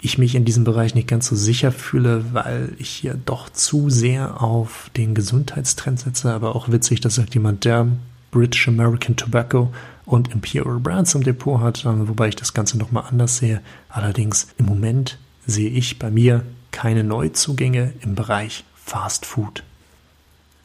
ich 0.03 0.18
mich 0.18 0.35
in 0.35 0.45
diesem 0.45 0.64
Bereich 0.64 0.95
nicht 0.95 1.09
ganz 1.09 1.27
so 1.27 1.37
sicher 1.37 1.73
fühle, 1.73 2.35
weil 2.35 2.75
ich 2.77 2.90
hier 2.90 3.14
doch 3.14 3.49
zu 3.49 3.88
sehr 3.88 4.42
auf 4.42 4.90
den 4.95 5.14
Gesundheitstrend 5.14 6.01
setze. 6.01 6.35
Aber 6.35 6.55
auch 6.55 6.71
witzig, 6.71 7.01
dass 7.01 7.14
sagt 7.14 7.33
jemand, 7.33 7.64
der 7.64 7.87
British 8.31 8.68
American 8.68 9.16
Tobacco 9.16 9.73
und 10.05 10.31
Imperial 10.35 10.79
Brands 10.79 11.14
im 11.14 11.23
Depot 11.23 11.61
hat, 11.61 11.87
ähm, 11.87 12.09
wobei 12.09 12.29
ich 12.29 12.37
das 12.37 12.53
Ganze 12.53 12.77
nochmal 12.77 13.05
anders 13.09 13.38
sehe. 13.38 13.62
Allerdings 13.88 14.49
im 14.59 14.66
Moment 14.66 15.18
sehe 15.47 15.71
ich 15.71 15.99
bei 15.99 16.11
mir 16.11 16.45
keine 16.73 17.05
Neuzugänge 17.05 17.95
im 18.03 18.14
Bereich 18.14 18.64
Fast 18.75 19.25
Food 19.25 19.62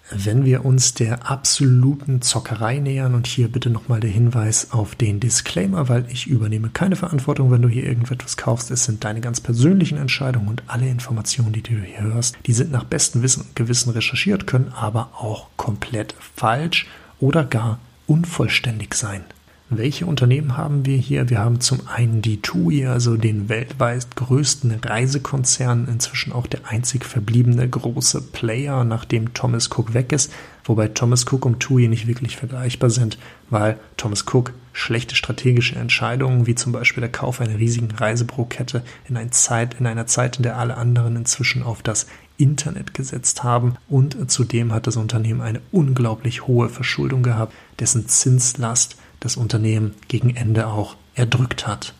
wenn 0.10 0.46
wir 0.46 0.66
uns 0.66 0.94
der 0.94 1.30
absoluten 1.30 2.22
Zockerei 2.22 2.80
nähern 2.80 3.14
und 3.14 3.28
hier 3.28 3.52
bitte 3.52 3.70
nochmal 3.70 4.00
der 4.00 4.10
Hinweis 4.10 4.72
auf 4.72 4.96
den 4.96 5.20
Disclaimer, 5.20 5.90
weil 5.90 6.06
ich 6.10 6.28
übernehme 6.28 6.70
keine 6.70 6.96
Verantwortung, 6.96 7.52
wenn 7.52 7.62
du 7.62 7.70
hier 7.70 7.84
irgendetwas 7.84 8.38
kaufst. 8.38 8.72
Es 8.72 8.86
sind 8.86 9.04
deine 9.04 9.22
ganz 9.22 9.42
persönlichen 9.42 9.98
Entscheidungen 9.98 10.48
und 10.48 10.64
alle 10.68 10.88
Informationen, 10.88 11.54
die 11.54 11.62
du 11.62 11.74
hier 11.74 12.02
hörst, 12.02 12.38
die 12.46 12.54
sind 12.54 12.72
nach 12.72 12.86
bestem 12.86 13.22
Wissen 13.22 13.42
und 13.42 13.56
Gewissen 13.56 13.92
recherchiert, 13.92 14.48
können 14.48 14.72
aber 14.74 15.12
auch 15.18 15.48
komplett 15.58 16.16
falsch 16.36 16.88
oder 17.20 17.44
gar 17.44 17.80
unvollständig 18.06 18.94
sein. 18.94 19.24
Welche 19.70 20.06
Unternehmen 20.06 20.56
haben 20.56 20.86
wir 20.86 20.96
hier? 20.96 21.30
Wir 21.30 21.40
haben 21.40 21.60
zum 21.60 21.82
einen 21.88 22.22
die 22.22 22.42
TUI, 22.42 22.86
also 22.86 23.18
den 23.18 23.50
weltweit 23.50 24.16
größten 24.16 24.72
Reisekonzern, 24.72 25.90
inzwischen 25.90 26.32
auch 26.32 26.48
der 26.48 26.62
einzig 26.70 27.04
verbliebene 27.04 27.68
große 27.68 28.22
Player, 28.22 28.86
nachdem 28.86 29.34
Thomas 29.34 29.70
Cook 29.70 29.94
weg 29.94 30.14
ist, 30.14 30.32
wobei 30.64 30.88
Thomas 30.88 31.26
Cook 31.30 31.46
und 31.46 31.60
TUI 31.60 31.90
nicht 31.90 32.08
wirklich 32.08 32.38
vergleichbar 32.38 32.90
sind, 32.90 33.18
weil 33.50 33.78
Thomas 33.98 34.24
Cook 34.32 34.54
schlechte 34.72 35.16
strategische 35.16 35.76
Entscheidungen, 35.76 36.48
wie 36.48 36.56
zum 36.56 36.72
Beispiel 36.72 37.02
der 37.02 37.12
Kauf 37.12 37.42
einer 37.42 37.58
riesigen 37.58 37.92
Reisebürokette 37.92 38.84
in, 39.10 39.18
ein 39.18 39.34
Zeit, 39.34 39.76
in 39.82 39.86
einer 39.86 40.08
Zeit, 40.08 40.38
in 40.38 40.44
der 40.44 40.58
alle 40.58 40.78
anderen 40.78 41.18
inzwischen 41.18 41.62
auf 41.62 41.82
das 41.82 42.08
Internet 42.38 42.94
gesetzt 42.94 43.44
haben 43.44 43.76
und 43.90 44.32
zudem 44.32 44.72
hat 44.72 44.88
das 44.88 44.96
Unternehmen 44.96 45.42
eine 45.42 45.60
unglaublich 45.72 46.48
hohe 46.48 46.70
Verschuldung 46.70 47.22
gehabt, 47.22 47.54
dessen 47.80 48.08
Zinslast 48.08 48.96
das 49.28 49.36
Unternehmen 49.36 49.94
gegen 50.08 50.38
Ende 50.38 50.68
auch 50.68 50.96
erdrückt 51.14 51.68
hat. 51.68 51.94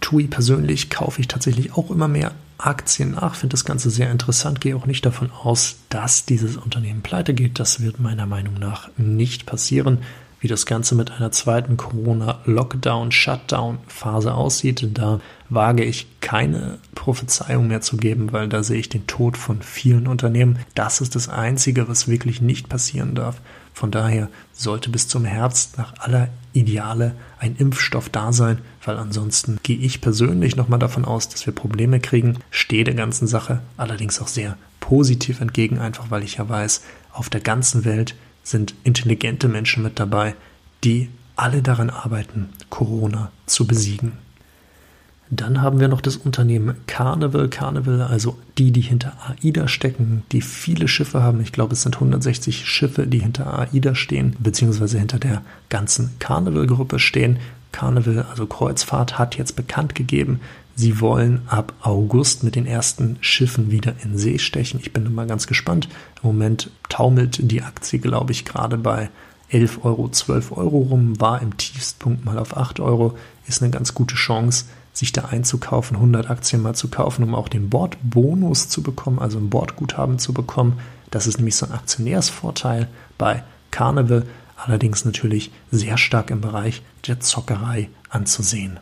TUI 0.00 0.26
persönlich 0.26 0.90
kaufe 0.90 1.20
ich 1.20 1.28
tatsächlich 1.28 1.72
auch 1.74 1.88
immer 1.92 2.08
mehr 2.08 2.32
Aktien 2.58 3.12
nach, 3.12 3.36
finde 3.36 3.54
das 3.54 3.64
Ganze 3.64 3.90
sehr 3.90 4.10
interessant, 4.10 4.60
gehe 4.60 4.74
auch 4.74 4.86
nicht 4.86 5.06
davon 5.06 5.30
aus, 5.30 5.76
dass 5.88 6.24
dieses 6.24 6.56
Unternehmen 6.56 7.02
pleite 7.02 7.32
geht. 7.32 7.60
Das 7.60 7.80
wird 7.80 8.00
meiner 8.00 8.26
Meinung 8.26 8.54
nach 8.54 8.90
nicht 8.96 9.46
passieren. 9.46 9.98
Wie 10.40 10.46
das 10.46 10.66
Ganze 10.66 10.94
mit 10.94 11.10
einer 11.10 11.32
zweiten 11.32 11.76
Corona-Lockdown-Shutdown-Phase 11.76 14.34
aussieht, 14.34 14.88
da 14.94 15.18
wage 15.48 15.82
ich 15.82 16.06
keine 16.20 16.78
Prophezeiung 16.94 17.66
mehr 17.66 17.80
zu 17.80 17.96
geben, 17.96 18.32
weil 18.32 18.48
da 18.48 18.62
sehe 18.62 18.78
ich 18.78 18.88
den 18.88 19.08
Tod 19.08 19.36
von 19.36 19.62
vielen 19.62 20.06
Unternehmen. 20.06 20.60
Das 20.76 21.00
ist 21.00 21.16
das 21.16 21.28
Einzige, 21.28 21.88
was 21.88 22.06
wirklich 22.06 22.40
nicht 22.40 22.68
passieren 22.68 23.16
darf. 23.16 23.40
Von 23.74 23.90
daher 23.90 24.28
sollte 24.52 24.90
bis 24.90 25.08
zum 25.08 25.24
Herbst 25.24 25.76
nach 25.78 25.94
aller 25.98 26.28
Ideale 26.52 27.14
ein 27.38 27.56
Impfstoff 27.56 28.08
da 28.08 28.32
sein, 28.32 28.58
weil 28.84 28.96
ansonsten 28.96 29.58
gehe 29.62 29.78
ich 29.78 30.00
persönlich 30.00 30.56
nochmal 30.56 30.78
davon 30.78 31.04
aus, 31.04 31.28
dass 31.28 31.46
wir 31.46 31.54
Probleme 31.54 32.00
kriegen, 32.00 32.38
stehe 32.50 32.84
der 32.84 32.94
ganzen 32.94 33.26
Sache 33.26 33.60
allerdings 33.76 34.20
auch 34.20 34.28
sehr 34.28 34.56
positiv 34.80 35.40
entgegen, 35.40 35.78
einfach 35.78 36.10
weil 36.10 36.22
ich 36.22 36.36
ja 36.36 36.48
weiß, 36.48 36.82
auf 37.12 37.28
der 37.28 37.40
ganzen 37.40 37.84
Welt 37.84 38.14
sind 38.48 38.74
intelligente 38.84 39.48
Menschen 39.48 39.82
mit 39.82 39.98
dabei, 39.98 40.34
die 40.84 41.08
alle 41.36 41.62
daran 41.62 41.90
arbeiten, 41.90 42.50
Corona 42.70 43.30
zu 43.46 43.66
besiegen. 43.66 44.12
Dann 45.30 45.60
haben 45.60 45.78
wir 45.78 45.88
noch 45.88 46.00
das 46.00 46.16
Unternehmen 46.16 46.76
Carnival. 46.86 47.48
Carnival, 47.48 48.00
also 48.00 48.38
die, 48.56 48.72
die 48.72 48.80
hinter 48.80 49.12
AIDA 49.28 49.68
stecken, 49.68 50.22
die 50.32 50.40
viele 50.40 50.88
Schiffe 50.88 51.22
haben. 51.22 51.42
Ich 51.42 51.52
glaube, 51.52 51.74
es 51.74 51.82
sind 51.82 51.96
160 51.96 52.66
Schiffe, 52.66 53.06
die 53.06 53.18
hinter 53.18 53.58
AIDA 53.58 53.94
stehen, 53.94 54.36
beziehungsweise 54.38 54.98
hinter 54.98 55.18
der 55.18 55.42
ganzen 55.68 56.18
Carnival-Gruppe 56.18 56.98
stehen. 56.98 57.38
Carnival, 57.72 58.24
also 58.30 58.46
Kreuzfahrt, 58.46 59.18
hat 59.18 59.36
jetzt 59.36 59.54
bekannt 59.54 59.94
gegeben, 59.94 60.40
sie 60.78 61.00
wollen 61.00 61.42
ab 61.48 61.72
August 61.82 62.44
mit 62.44 62.54
den 62.54 62.64
ersten 62.64 63.16
Schiffen 63.20 63.72
wieder 63.72 63.96
in 64.04 64.16
See 64.16 64.38
stechen. 64.38 64.78
Ich 64.80 64.92
bin 64.92 65.12
mal 65.12 65.26
ganz 65.26 65.48
gespannt. 65.48 65.88
Im 66.22 66.28
Moment 66.28 66.70
taumelt 66.88 67.38
die 67.42 67.62
Aktie, 67.62 67.98
glaube 67.98 68.30
ich, 68.30 68.44
gerade 68.44 68.78
bei 68.78 69.10
11 69.50 69.84
Euro, 69.84 70.08
12 70.08 70.52
Euro 70.52 70.78
rum, 70.78 71.20
war 71.20 71.42
im 71.42 71.56
Tiefstpunkt 71.56 72.24
mal 72.24 72.38
auf 72.38 72.56
8 72.56 72.78
Euro, 72.78 73.16
ist 73.48 73.60
eine 73.60 73.72
ganz 73.72 73.92
gute 73.92 74.14
Chance 74.14 74.66
sich 74.92 75.12
da 75.12 75.26
einzukaufen, 75.26 75.96
100 75.96 76.30
Aktien 76.30 76.62
mal 76.62 76.74
zu 76.74 76.88
kaufen, 76.88 77.22
um 77.22 77.34
auch 77.34 77.48
den 77.48 77.70
Bordbonus 77.70 78.68
zu 78.68 78.82
bekommen, 78.82 79.18
also 79.18 79.38
ein 79.38 79.50
Bordguthaben 79.50 80.18
zu 80.18 80.32
bekommen. 80.32 80.80
Das 81.10 81.26
ist 81.26 81.38
nämlich 81.38 81.56
so 81.56 81.66
ein 81.66 81.72
Aktionärsvorteil 81.72 82.88
bei 83.16 83.44
Carnival, 83.70 84.26
allerdings 84.56 85.04
natürlich 85.04 85.52
sehr 85.70 85.98
stark 85.98 86.30
im 86.30 86.40
Bereich 86.40 86.82
der 87.06 87.20
Zockerei 87.20 87.88
anzusehen. 88.10 88.80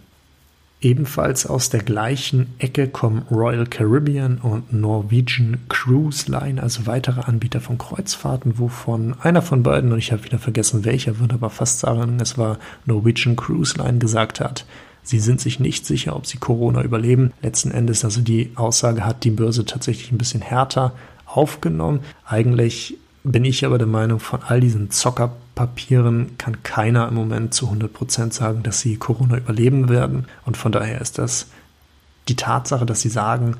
Ebenfalls 0.80 1.46
aus 1.46 1.70
der 1.70 1.82
gleichen 1.82 2.54
Ecke 2.58 2.86
kommen 2.86 3.22
Royal 3.30 3.66
Caribbean 3.66 4.38
und 4.38 4.72
Norwegian 4.72 5.58
Cruise 5.68 6.30
Line, 6.30 6.62
also 6.62 6.86
weitere 6.86 7.22
Anbieter 7.22 7.60
von 7.60 7.78
Kreuzfahrten, 7.78 8.58
wovon 8.58 9.14
einer 9.22 9.40
von 9.40 9.62
beiden, 9.62 9.92
und 9.92 9.98
ich 9.98 10.12
habe 10.12 10.24
wieder 10.24 10.38
vergessen 10.38 10.84
welcher, 10.84 11.18
würde 11.18 11.34
aber 11.34 11.48
fast 11.48 11.80
sagen, 11.80 12.18
es 12.20 12.36
war 12.36 12.58
Norwegian 12.84 13.36
Cruise 13.36 13.76
Line, 13.78 13.98
gesagt 13.98 14.40
hat, 14.40 14.66
Sie 15.06 15.20
sind 15.20 15.40
sich 15.40 15.60
nicht 15.60 15.86
sicher, 15.86 16.16
ob 16.16 16.26
sie 16.26 16.38
Corona 16.38 16.82
überleben. 16.82 17.32
Letzten 17.40 17.70
Endes, 17.70 18.04
also 18.04 18.22
die 18.22 18.50
Aussage 18.56 19.04
hat 19.04 19.22
die 19.22 19.30
Börse 19.30 19.64
tatsächlich 19.64 20.10
ein 20.10 20.18
bisschen 20.18 20.42
härter 20.42 20.94
aufgenommen. 21.26 22.00
Eigentlich 22.24 22.98
bin 23.22 23.44
ich 23.44 23.64
aber 23.64 23.78
der 23.78 23.86
Meinung, 23.86 24.18
von 24.18 24.40
all 24.42 24.58
diesen 24.58 24.90
Zockerpapieren 25.56 26.36
kann 26.36 26.62
keiner 26.62 27.08
im 27.08 27.14
Moment 27.14 27.54
zu 27.54 27.66
100 27.66 27.90
Prozent 27.90 28.34
sagen, 28.34 28.62
dass 28.62 28.80
sie 28.80 28.96
Corona 28.96 29.38
überleben 29.38 29.88
werden. 29.88 30.26
Und 30.44 30.58
von 30.58 30.70
daher 30.70 31.00
ist 31.00 31.18
das 31.18 31.46
die 32.28 32.36
Tatsache, 32.36 32.84
dass 32.84 33.00
sie 33.00 33.08
sagen, 33.08 33.56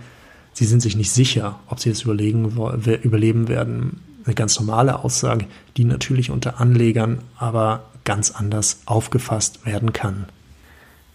sie 0.52 0.66
sind 0.66 0.80
sich 0.80 0.94
nicht 0.94 1.10
sicher, 1.10 1.58
ob 1.68 1.80
sie 1.80 1.88
es 1.90 2.02
überleben 2.02 3.48
werden, 3.48 4.00
eine 4.24 4.34
ganz 4.34 4.60
normale 4.60 5.02
Aussage, 5.04 5.46
die 5.76 5.84
natürlich 5.84 6.30
unter 6.30 6.60
Anlegern 6.60 7.20
aber 7.38 7.84
ganz 8.04 8.30
anders 8.30 8.80
aufgefasst 8.84 9.64
werden 9.64 9.92
kann 9.92 10.26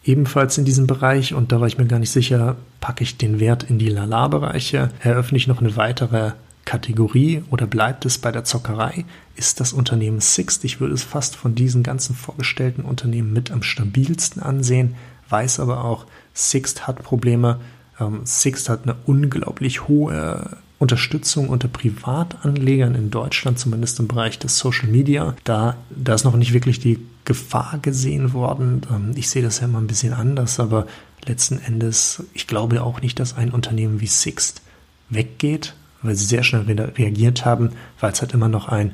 ebenfalls 0.04 0.58
in 0.58 0.65
diesem 0.65 0.88
Bereich 0.88 1.36
und 1.36 1.52
da 1.52 1.60
war 1.60 1.67
ich 1.67 1.78
mir 1.78 1.86
gar 1.86 2.00
nicht 2.00 2.10
sicher, 2.10 2.56
packe 2.80 3.04
ich 3.04 3.17
den 3.17 3.39
Wert 3.39 3.62
in 3.62 3.78
die 3.78 3.89
Lala-Bereiche, 3.89 4.89
eröffne 5.00 5.38
ich 5.38 5.46
noch 5.46 5.62
eine 5.62 5.76
weitere 5.76 6.32
Kategorie 6.65 7.44
oder 7.52 7.67
bleibt 7.67 8.06
es 8.06 8.17
bei 8.17 8.32
der 8.32 8.44
Zockerei? 8.44 9.06
Ist 9.36 9.60
das 9.60 9.74
Unternehmen 9.74 10.20
Sixt? 10.20 10.63
Ich 10.65 10.80
würde 10.80 10.94
es 10.94 11.04
fast 11.04 11.36
von 11.36 11.56
diesen 11.56 11.84
ganzen 11.84 12.15
vorgestellten 12.15 12.84
Unternehmen 12.84 13.34
mit 13.34 13.52
am 13.52 13.63
stabilsten 13.63 14.41
ansehen, 14.41 14.96
weiß 15.30 15.60
aber 15.60 15.84
auch, 15.84 16.06
Sixt 16.34 16.88
hat 16.88 17.04
Probleme. 17.04 17.60
Ähm, 18.00 18.22
Sixt 18.24 18.70
hat 18.70 18.84
eine 18.84 18.96
unglaublich 19.06 19.88
hohe 19.88 20.58
Unterstützung 20.80 21.50
unter 21.50 21.67
Privatanlegern 21.67 22.96
in 22.96 23.12
Deutschland, 23.12 23.60
zumindest 23.60 24.00
im 24.00 24.08
Bereich 24.08 24.39
des 24.39 24.58
Social 24.58 24.88
Media. 24.88 25.36
Da, 25.44 25.78
da 25.89 26.15
ist 26.15 26.24
noch 26.24 26.36
nicht 26.36 26.54
wirklich 26.54 26.80
die 26.80 27.00
Gefahr 27.24 27.78
gesehen 27.82 28.34
worden. 28.34 28.82
Ähm, 28.91 29.12
ich 29.15 29.30
sehe 29.30 29.44
das 29.44 29.60
ja 29.60 29.65
immer 29.65 29.80
ein 29.80 29.88
bisschen 29.88 30.13
anders, 30.13 30.60
aber 30.60 30.88
letzten 31.26 31.60
Endes, 31.60 32.24
ich 32.34 32.48
glaube 32.48 32.82
auch 32.82 33.02
nicht, 33.02 33.20
dass 33.20 33.38
ein 33.38 33.52
Unternehmen 33.52 34.02
wie 34.02 34.08
Sixt 34.08 34.62
weggeht, 35.10 35.76
weil 36.02 36.15
sie 36.15 36.26
sehr 36.26 36.44
schnell 36.44 36.63
reagiert 36.63 37.46
haben, 37.46 37.72
weil 38.00 38.12
es 38.12 38.22
halt 38.22 38.34
immer 38.34 38.48
noch 38.48 38.67
ein, 38.67 38.94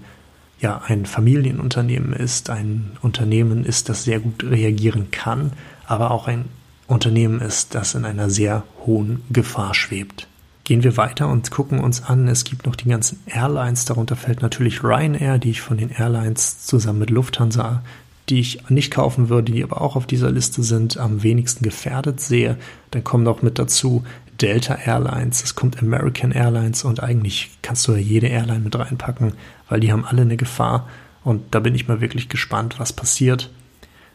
ja, 0.59 0.81
ein 0.85 1.05
Familienunternehmen 1.05 2.13
ist, 2.13 2.49
ein 2.49 2.91
Unternehmen 3.01 3.63
ist, 3.63 3.89
das 3.89 4.03
sehr 4.03 4.19
gut 4.19 4.43
reagieren 4.43 5.11
kann, 5.11 5.53
aber 5.85 6.11
auch 6.11 6.27
ein 6.27 6.45
Unternehmen 6.87 7.41
ist, 7.41 7.75
das 7.75 7.95
in 7.95 8.05
einer 8.05 8.29
sehr 8.29 8.63
hohen 8.85 9.21
Gefahr 9.29 9.73
schwebt. 9.73 10.27
Gehen 10.63 10.83
wir 10.83 10.97
weiter 10.97 11.29
und 11.29 11.51
gucken 11.51 11.79
uns 11.79 12.03
an, 12.03 12.27
es 12.27 12.43
gibt 12.43 12.65
noch 12.65 12.75
die 12.75 12.89
ganzen 12.89 13.19
Airlines, 13.25 13.85
darunter 13.85 14.15
fällt 14.15 14.41
natürlich 14.41 14.83
Ryanair, 14.83 15.37
die 15.37 15.51
ich 15.51 15.61
von 15.61 15.77
den 15.77 15.91
Airlines 15.91 16.65
zusammen 16.65 16.99
mit 16.99 17.09
Lufthansa, 17.09 17.83
die 18.29 18.39
ich 18.39 18.69
nicht 18.69 18.91
kaufen 18.91 19.29
würde, 19.29 19.51
die 19.51 19.63
aber 19.63 19.81
auch 19.81 19.95
auf 19.95 20.07
dieser 20.07 20.31
Liste 20.31 20.63
sind, 20.63 20.97
am 20.97 21.23
wenigsten 21.23 21.63
gefährdet 21.63 22.19
sehe. 22.19 22.57
Dann 22.91 23.03
kommen 23.03 23.23
noch 23.23 23.41
mit 23.41 23.59
dazu 23.59 24.03
Delta 24.41 24.75
Airlines, 24.75 25.43
es 25.43 25.55
kommt 25.55 25.81
American 25.81 26.31
Airlines 26.31 26.83
und 26.83 27.01
eigentlich 27.01 27.51
kannst 27.61 27.87
du 27.87 27.93
ja 27.93 27.97
jede 27.97 28.27
Airline 28.27 28.59
mit 28.59 28.77
reinpacken, 28.77 29.33
weil 29.69 29.79
die 29.79 29.91
haben 29.91 30.05
alle 30.05 30.21
eine 30.21 30.37
Gefahr 30.37 30.87
und 31.23 31.43
da 31.51 31.59
bin 31.59 31.75
ich 31.75 31.87
mal 31.87 32.01
wirklich 32.01 32.29
gespannt, 32.29 32.79
was 32.79 32.93
passiert. 32.93 33.49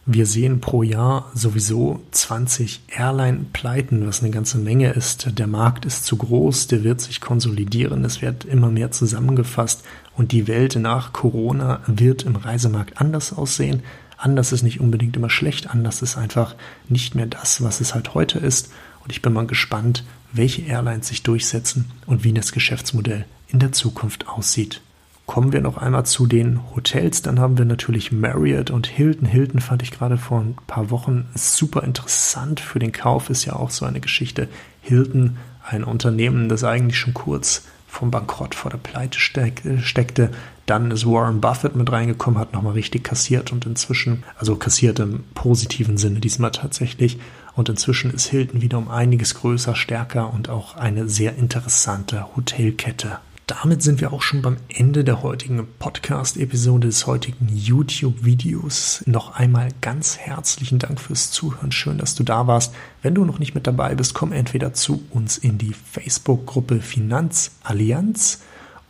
Wir 0.04 0.26
sehen 0.26 0.60
pro 0.60 0.82
Jahr 0.82 1.30
sowieso 1.32 2.00
20 2.10 2.82
Airline-Pleiten, 2.88 4.04
was 4.04 4.20
eine 4.20 4.32
ganze 4.32 4.58
Menge 4.58 4.90
ist. 4.90 5.38
Der 5.38 5.46
Markt 5.46 5.84
ist 5.84 6.06
zu 6.06 6.16
groß, 6.16 6.66
der 6.66 6.82
wird 6.82 7.00
sich 7.00 7.20
konsolidieren, 7.20 8.04
es 8.04 8.20
wird 8.20 8.44
immer 8.44 8.68
mehr 8.68 8.90
zusammengefasst 8.90 9.84
und 10.16 10.32
die 10.32 10.48
Welt 10.48 10.74
nach 10.74 11.12
Corona 11.12 11.80
wird 11.86 12.24
im 12.24 12.34
Reisemarkt 12.34 13.00
anders 13.00 13.32
aussehen. 13.32 13.84
Anders 14.16 14.52
ist 14.52 14.62
nicht 14.62 14.80
unbedingt 14.80 15.16
immer 15.16 15.30
schlecht, 15.30 15.70
anders 15.70 16.02
ist 16.02 16.16
einfach 16.16 16.56
nicht 16.88 17.14
mehr 17.14 17.26
das, 17.26 17.62
was 17.62 17.80
es 17.80 17.94
halt 17.94 18.14
heute 18.14 18.40
ist. 18.40 18.72
Und 19.02 19.12
ich 19.12 19.22
bin 19.22 19.32
mal 19.32 19.46
gespannt, 19.46 20.04
welche 20.32 20.62
Airlines 20.62 21.08
sich 21.08 21.22
durchsetzen 21.22 21.90
und 22.06 22.24
wie 22.24 22.32
das 22.32 22.52
Geschäftsmodell 22.52 23.24
in 23.48 23.58
der 23.58 23.72
Zukunft 23.72 24.28
aussieht. 24.28 24.80
Kommen 25.26 25.52
wir 25.52 25.60
noch 25.60 25.76
einmal 25.76 26.04
zu 26.04 26.26
den 26.26 26.60
Hotels. 26.74 27.22
Dann 27.22 27.38
haben 27.38 27.56
wir 27.56 27.64
natürlich 27.64 28.12
Marriott 28.12 28.70
und 28.70 28.86
Hilton. 28.86 29.26
Hilton 29.26 29.60
fand 29.60 29.82
ich 29.82 29.92
gerade 29.92 30.18
vor 30.18 30.40
ein 30.40 30.56
paar 30.66 30.90
Wochen 30.90 31.28
super 31.34 31.84
interessant. 31.84 32.60
Für 32.60 32.78
den 32.78 32.92
Kauf 32.92 33.30
ist 33.30 33.44
ja 33.44 33.54
auch 33.54 33.70
so 33.70 33.84
eine 33.84 34.00
Geschichte. 34.00 34.48
Hilton, 34.80 35.36
ein 35.64 35.84
Unternehmen, 35.84 36.48
das 36.48 36.64
eigentlich 36.64 36.98
schon 36.98 37.14
kurz 37.14 37.62
vom 37.86 38.10
Bankrott 38.10 38.54
vor 38.54 38.70
der 38.70 38.78
Pleite 38.78 39.20
steckte. 39.20 40.30
Dann 40.66 40.90
ist 40.90 41.06
Warren 41.06 41.40
Buffett 41.40 41.76
mit 41.76 41.92
reingekommen, 41.92 42.40
hat 42.40 42.52
nochmal 42.52 42.72
richtig 42.72 43.04
kassiert 43.04 43.52
und 43.52 43.66
inzwischen, 43.66 44.24
also 44.38 44.56
kassiert 44.56 44.98
im 44.98 45.24
positiven 45.34 45.98
Sinne 45.98 46.20
diesmal 46.20 46.52
tatsächlich. 46.52 47.18
Und 47.54 47.68
inzwischen 47.68 48.12
ist 48.12 48.26
Hilton 48.26 48.62
wieder 48.62 48.78
um 48.78 48.88
einiges 48.88 49.34
größer, 49.34 49.74
stärker 49.74 50.32
und 50.32 50.48
auch 50.48 50.76
eine 50.76 51.08
sehr 51.08 51.36
interessante 51.36 52.34
Hotelkette 52.34 53.18
damit 53.46 53.82
sind 53.82 54.00
wir 54.00 54.12
auch 54.12 54.22
schon 54.22 54.40
beim 54.40 54.56
Ende 54.68 55.04
der 55.04 55.22
heutigen 55.22 55.66
Podcast-Episode 55.78 56.86
des 56.86 57.06
heutigen 57.06 57.48
YouTube-Videos. 57.52 59.02
Noch 59.06 59.34
einmal 59.34 59.68
ganz 59.82 60.16
herzlichen 60.16 60.78
Dank 60.78 60.98
fürs 60.98 61.30
Zuhören. 61.30 61.70
Schön, 61.70 61.98
dass 61.98 62.14
du 62.14 62.22
da 62.22 62.46
warst. 62.46 62.74
Wenn 63.02 63.14
du 63.14 63.24
noch 63.24 63.38
nicht 63.38 63.54
mit 63.54 63.66
dabei 63.66 63.94
bist, 63.94 64.14
komm 64.14 64.32
entweder 64.32 64.72
zu 64.72 65.04
uns 65.10 65.36
in 65.36 65.58
die 65.58 65.74
Facebook-Gruppe 65.74 66.80
Finanzallianz 66.80 68.40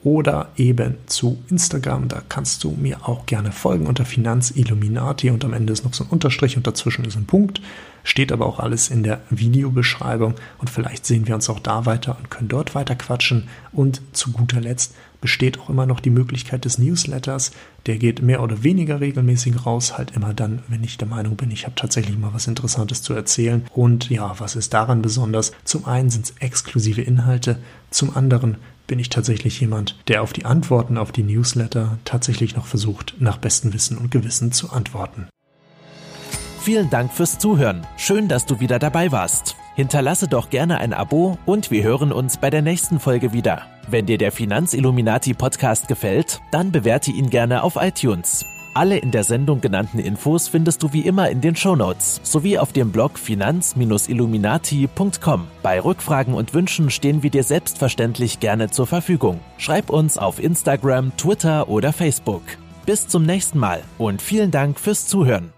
oder 0.05 0.49
eben 0.57 0.97
zu 1.07 1.43
Instagram. 1.49 2.09
Da 2.09 2.23
kannst 2.29 2.65
du 2.65 2.73
mir 2.73 3.09
auch 3.09 3.27
gerne 3.27 3.53
folgen 3.53 3.87
unter 3.87 4.05
Finanzilluminati 4.05 5.31
und 5.31 5.45
am 5.45 5.53
Ende 5.53 5.73
ist 5.73 5.85
noch 5.85 5.95
so 5.95 6.05
ein 6.05 6.11
Unterstrich 6.11 6.57
und 6.57 6.67
dazwischen 6.67 7.05
ist 7.05 7.17
ein 7.17 7.27
Punkt. 7.27 7.61
Steht 8.05 8.33
aber 8.33 8.47
auch 8.47 8.59
alles 8.59 8.89
in 8.89 9.05
der 9.05 9.21
Videobeschreibung 9.31 10.35
und 10.59 10.71
vielleicht 10.71 11.07
sehen 11.07 11.29
wir 11.29 11.37
uns 11.37 11.49
auch 11.49 11.61
da 11.61 11.87
weiter 11.87 12.17
und 12.19 12.31
können 12.31 12.49
dort 12.49 12.75
weiter 12.75 12.97
quatschen. 12.97 13.49
Und 13.71 14.03
zu 14.13 14.33
guter 14.33 14.61
Letzt 14.61 14.95
besteht 15.21 15.61
auch 15.61 15.71
immer 15.71 15.87
noch 15.87 16.01
die 16.01 16.11
Möglichkeit 16.11 16.65
des 16.65 16.79
Newsletters. 16.79 17.53
Der 17.87 17.99
geht 17.99 18.21
mehr 18.21 18.43
oder 18.43 18.65
weniger 18.65 19.01
regelmäßig 19.01 19.65
raus, 19.65 19.97
halt 19.97 20.11
immer 20.17 20.35
dann, 20.35 20.65
wenn 20.67 20.83
ich 20.83 20.99
der 20.99 21.07
Meinung 21.07 21.37
bin, 21.37 21.53
ich 21.53 21.65
habe 21.65 21.77
tatsächlich 21.77 22.19
mal 22.19 22.35
was 22.35 22.49
Interessantes 22.49 23.03
zu 23.03 23.15
erzählen. 23.15 23.65
Und 23.73 24.11
ja, 24.11 24.35
was 24.39 24.57
ist 24.57 24.75
daran 24.75 25.01
besonders? 25.01 25.53
Zum 25.63 25.87
einen 25.87 26.11
sind 26.11 26.25
es 26.25 26.35
exklusive 26.41 27.03
Inhalte, 27.03 27.59
zum 27.91 28.17
anderen 28.17 28.57
bin 28.93 28.99
ich 28.99 29.09
tatsächlich 29.09 29.59
jemand, 29.59 29.97
der 30.09 30.23
auf 30.23 30.35
die 30.35 30.45
Antworten 30.45 30.99
auf 30.99 31.13
die 31.13 31.23
Newsletter 31.23 31.97
tatsächlich 32.05 32.57
noch 32.57 32.67
versucht, 32.67 33.15
nach 33.21 33.39
bestem 33.39 33.73
Wissen 33.73 33.97
und 33.97 34.11
Gewissen 34.11 34.53
zu 34.53 34.71
antworten. 34.71 35.29
Vielen 36.61 36.91
Dank 36.91 37.11
fürs 37.11 37.39
Zuhören. 37.39 37.87
Schön, 37.97 38.29
dass 38.29 38.45
du 38.45 38.61
wieder 38.61 38.79
dabei 38.79 39.11
warst. 39.11 39.57
Hinterlasse 39.77 40.29
doch 40.29 40.51
gerne 40.51 40.77
ein 40.77 40.93
Abo 40.93 41.39
und 41.47 41.71
wir 41.71 41.83
hören 41.85 42.13
uns 42.13 42.37
bei 42.37 42.51
der 42.51 42.61
nächsten 42.61 43.01
Folge 43.01 43.33
wieder. 43.33 43.63
Wenn 43.89 44.05
dir 44.05 44.19
der 44.19 44.31
Finanzilluminati 44.31 45.33
Podcast 45.33 45.89
gefällt, 45.89 46.43
dann 46.51 46.71
bewerte 46.71 47.13
ihn 47.13 47.31
gerne 47.31 47.63
auf 47.63 47.77
iTunes. 47.77 48.45
Alle 48.75 48.97
in 48.97 49.11
der 49.11 49.25
Sendung 49.25 49.61
genannten 49.61 49.99
Infos 49.99 50.49
findest 50.49 50.83
du 50.83 50.95
wie 50.95 51.03
immer 51.03 51.29
in 51.29 51.43
den 51.43 51.55
Shownotes 51.55 52.23
sowie 52.23 52.57
auf 52.59 52.73
dem 52.73 52.91
Blog 52.91 53.19
finanz-illuminati.com. 53.19 55.47
Bei 55.63 55.79
Rückfragen 55.79 56.33
und 56.33 56.55
Wünschen 56.55 56.89
stehen 56.89 57.23
wir 57.23 57.29
dir 57.29 57.45
selbstverständlich 57.45 58.41
gerne 58.41 58.71
zur 58.71 58.87
Verfügung. 58.87 59.41
Schreib 59.59 59.91
uns 59.91 60.17
auf 60.17 60.43
Instagram, 60.43 61.15
Twitter 61.19 61.69
oder 61.69 61.93
Facebook. 61.93 62.41
Bis 62.87 63.09
zum 63.09 63.25
nächsten 63.25 63.59
Mal 63.59 63.83
und 63.99 64.23
vielen 64.23 64.51
Dank 64.51 64.81
fürs 64.81 65.07
Zuhören. 65.07 65.53